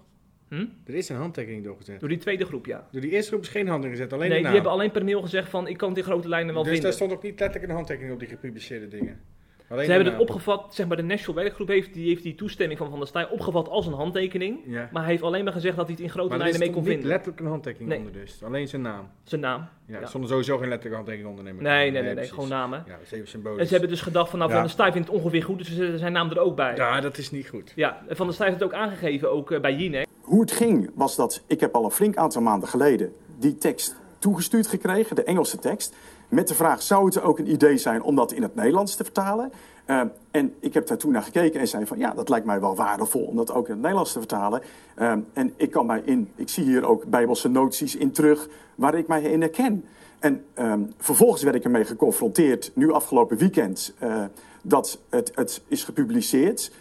[0.50, 0.66] Hm?
[0.86, 2.00] Er is een handtekening doorgezet.
[2.00, 2.88] Door die tweede groep, ja.
[2.92, 5.22] Door die eerste groep is geen handtekening gezet, alleen nee, die hebben alleen per mail
[5.22, 6.90] gezegd van ik kan het in grote lijnen wel dus vinden.
[6.90, 9.22] daar stond ook niet letterlijk een handtekening op die gepubliceerde dingen.
[9.70, 10.36] Alleen Ze de hebben het naam.
[10.36, 13.30] opgevat, zeg maar de National Werkgroep heeft die, heeft die toestemming van Van der Staaij
[13.30, 14.60] opgevat als een handtekening.
[14.66, 14.90] Ja.
[14.92, 16.66] Maar hij heeft alleen maar gezegd dat hij het in grote Maar er lijnen is
[16.68, 17.12] mee toch kon niet vinden.
[17.12, 17.98] letterlijk een handtekening Nee.
[18.00, 18.44] onder dus.
[18.44, 19.08] Alleen zijn naam.
[19.24, 19.60] Zijn naam.
[19.60, 20.02] Ja, Ja.
[20.02, 21.44] er stonden sowieso geen letterlijke handtekening onder.
[21.46, 22.84] neem ik Nee, nee, nee, nee, gewoon namen.
[22.88, 23.60] Ja, dat is even symbolisch.
[23.60, 24.56] En ze hebben dus gedacht van nou Ja.
[24.58, 26.76] Van der Staaij vindt het ongeveer goed, dus we zetten zijn naam er ook bij.
[26.76, 27.74] Ja, Ja, dat is niet goed.
[27.76, 30.08] en Van der Staaij heeft het ook aangegeven, ook eh, bij Jinek.
[30.22, 33.96] Hoe het ging was dat ik heb al een flink aantal maanden geleden die tekst
[34.20, 35.96] toegestuurd gekregen, de Engelse tekst,
[36.34, 39.04] met de vraag zou het ook een idee zijn om dat in het Nederlands te
[39.04, 39.52] vertalen.
[39.86, 42.60] Eh, en ik heb daar toen naar gekeken en zei van ja, dat lijkt mij
[42.60, 44.62] wel waardevol om dat ook in het Nederlands te vertalen.
[44.96, 48.96] Eh, en ik kan mij in, ik zie hier ook bijbelse noties in terug waar
[48.96, 49.86] ik mij in herken.
[50.20, 54.24] En ehm, vervolgens werd ik ermee geconfronteerd, nu afgelopen weekend, eh,
[54.62, 56.72] dat het, het is gepubliceerd.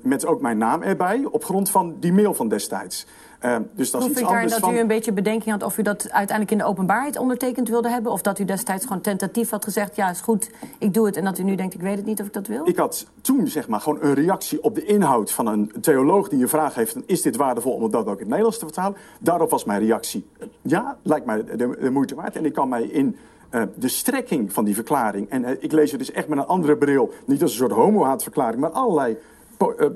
[0.00, 3.06] met ook mijn naam erbij, op grond van die mail van destijds.
[3.40, 4.74] Ehm, dus dat is iets anders dat van...
[4.74, 8.12] u een beetje bedenking had of u dat uiteindelijk in de openbaarheid ondertekend wilde hebben?
[8.12, 11.16] Of dat u destijds gewoon tentatief had gezegd, ja is goed, ik doe het.
[11.16, 12.68] En dat u nu denkt, ik weet het niet of ik dat wil?
[12.68, 16.42] Ik had toen zeg maar gewoon een reactie op de inhoud van een theoloog die
[16.42, 18.96] een vraag heeft: is dit waardevol om dat ook in het Nederlands te vertalen?
[19.20, 20.26] Daarop was mijn reactie:
[20.62, 22.36] ja, lijkt mij de, de moeite waard.
[22.36, 23.16] En ik kan mij in
[23.50, 26.46] eh, de strekking van die verklaring, en eh, ik lees het dus echt met een
[26.46, 29.16] andere bril, niet als een soort homo-haatverklaring, maar allerlei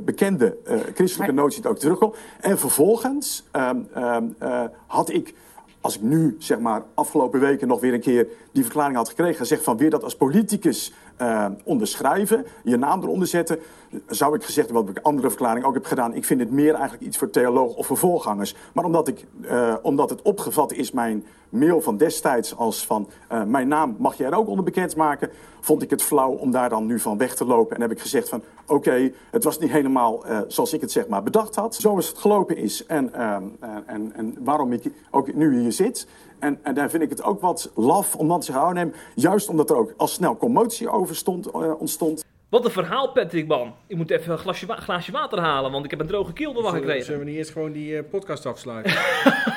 [0.05, 2.17] bekende eh, christelijke Maar- noties die ook terugkomen.
[2.41, 5.35] En vervolgens ehm, ehm, eh, had ik
[5.81, 9.41] als ik nu, zeg maar, afgelopen weken nog weer een keer die verklaring had gekregen...
[9.41, 13.59] en zeg van, weer dat als politicus eh, onderschrijven, je naam eronder zetten...
[14.07, 16.15] zou ik gezegd wat ik andere verklaring ook heb gedaan...
[16.15, 18.55] ik vind het meer eigenlijk iets voor theoloog of voor voorgangers.
[18.73, 22.57] Maar omdat, ik, eh, omdat het opgevat is, mijn mail van destijds...
[22.57, 25.31] als van, eh, mijn naam mag jij er ook onder bekendmaken...
[25.61, 27.77] vond ik het flauw om daar dan nu van weg te lopen.
[27.77, 31.23] En heb ik gezegd van, oké, het was niet helemaal zoals ik het zeg maar
[31.23, 31.75] bedacht had.
[31.75, 36.07] Zoals het gelopen is en, ehm, en, en, en waarom ik ook nu hier zit...
[36.45, 38.91] En, en daar vind ik het ook wat laf om dan te zeggen, oh nee,
[39.15, 42.25] juist omdat er ook al snel commotie over stond, eh, ontstond.
[42.49, 43.75] Wat een verhaal, Patrick Ban.
[43.87, 46.53] Ik moet even een glasje, wa- glaasje water halen, want ik heb een droge keel
[46.53, 47.05] door Zullen, gekregen.
[47.05, 48.93] zullen we niet eerst gewoon die eh, podcast afsluiten?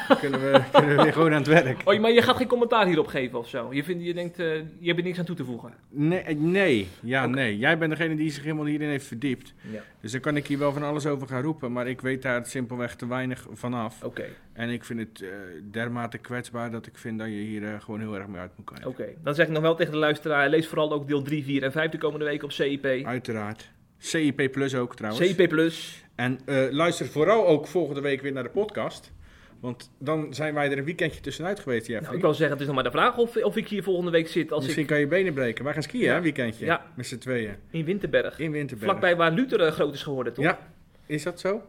[0.08, 1.82] dan kunnen we, kunnen we weer gewoon aan het werk.
[1.86, 3.68] Oh, maar je gaat geen commentaar hierop geven of zo?
[3.74, 5.74] Je, vindt, je denkt, eh, je hebt er niks aan toe te voegen?
[5.90, 6.88] Nee, nee.
[7.02, 7.58] Ja, nee.
[7.58, 9.54] Jij bent degene die zich helemaal hierin heeft verdiept.
[9.72, 9.80] Ja.
[10.08, 12.46] Dus dan kan ik hier wel van alles over gaan roepen, maar ik weet daar
[12.46, 14.04] simpelweg te weinig vanaf.
[14.04, 15.30] Oké, En ik vind het eh,
[15.72, 18.66] dermate kwetsbaar dat ik vind dat je hier eh, gewoon heel erg mee uit moet
[18.66, 18.88] kijken.
[18.88, 19.08] oké.
[19.24, 21.72] Dan zeg ik nog wel tegen de luisteraar, lees vooral ook deel 3, 4 en
[21.72, 22.86] 5 de komende week op CIP.
[22.86, 23.72] Uiteraard.
[23.98, 25.28] CIP Plus ook trouwens.
[25.28, 26.04] CIP Plus.
[26.16, 29.12] En eh, luister vooral ook volgende week weer naar de podcast.
[29.60, 32.04] Want dan zijn wij er een weekendje tussenuit geweest, Jeffrey.
[32.06, 34.12] Nou, ik wou zeggen, het is nog maar de vraag of, of ik hier volgende
[34.12, 35.64] week zit als Misschien ik kan je benen breken.
[35.64, 36.10] Wij gaan skiën, Ja.
[36.10, 36.66] hè, een weekendje.
[36.66, 36.86] Ja.
[36.96, 37.56] Met z'n tweeën.
[37.70, 38.40] in Winterberg.
[38.40, 38.90] In Winterberg.
[38.90, 40.44] Vlakbij waar Luther eh, groot is geworden, toch?
[40.46, 40.60] Ja.
[41.06, 41.62] Is dat zo?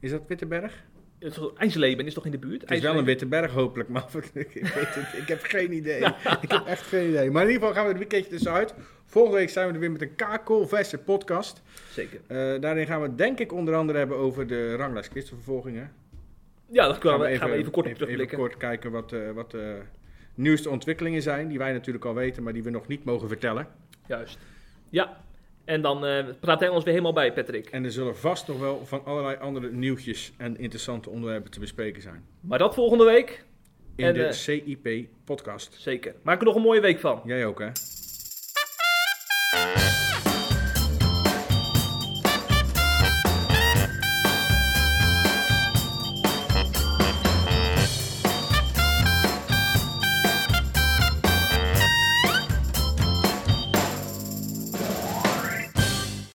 [0.00, 0.82] Is dat Wittenberg?
[1.18, 1.32] Het
[2.06, 2.60] is toch- in de buurt?
[2.60, 4.04] Het is wel een Wittenberg hopelijk, maar
[4.34, 6.00] ik, weet het, ik heb geen idee.
[6.40, 7.30] Ik heb echt geen idee.
[7.30, 8.74] Maar in ieder geval gaan we het weekendje tussenuit.
[9.06, 11.62] Volgende week zijn we er weer met een kakelverse podcast.
[11.90, 12.20] Zeker.
[12.26, 15.92] Eh, daarin gaan we het denk ik onder andere hebben over de ranglijst christenvervolgingen.
[16.70, 18.38] Ja, dat gaan we, gaan we even kort even, even terugblikken.
[18.38, 19.80] kort kijken wat, eh, wat de
[20.34, 21.48] nieuwste ontwikkelingen zijn.
[21.48, 23.66] Die wij natuurlijk al weten, maar die we nog niet mogen vertellen.
[24.06, 24.38] Juist.
[24.90, 25.20] Ja,
[25.64, 27.68] en dan eh praat hij ons weer helemaal bij, Patrick.
[27.68, 32.02] En er zullen vast nog wel van allerlei andere nieuwtjes en interessante onderwerpen te bespreken
[32.02, 32.24] zijn.
[32.40, 33.44] Maar dat volgende week.
[33.96, 35.74] In En, de eh, CIP podcast.
[35.78, 36.14] Zeker.
[36.22, 37.20] Maak er nog een mooie week van.
[37.24, 37.70] Jij ook hè?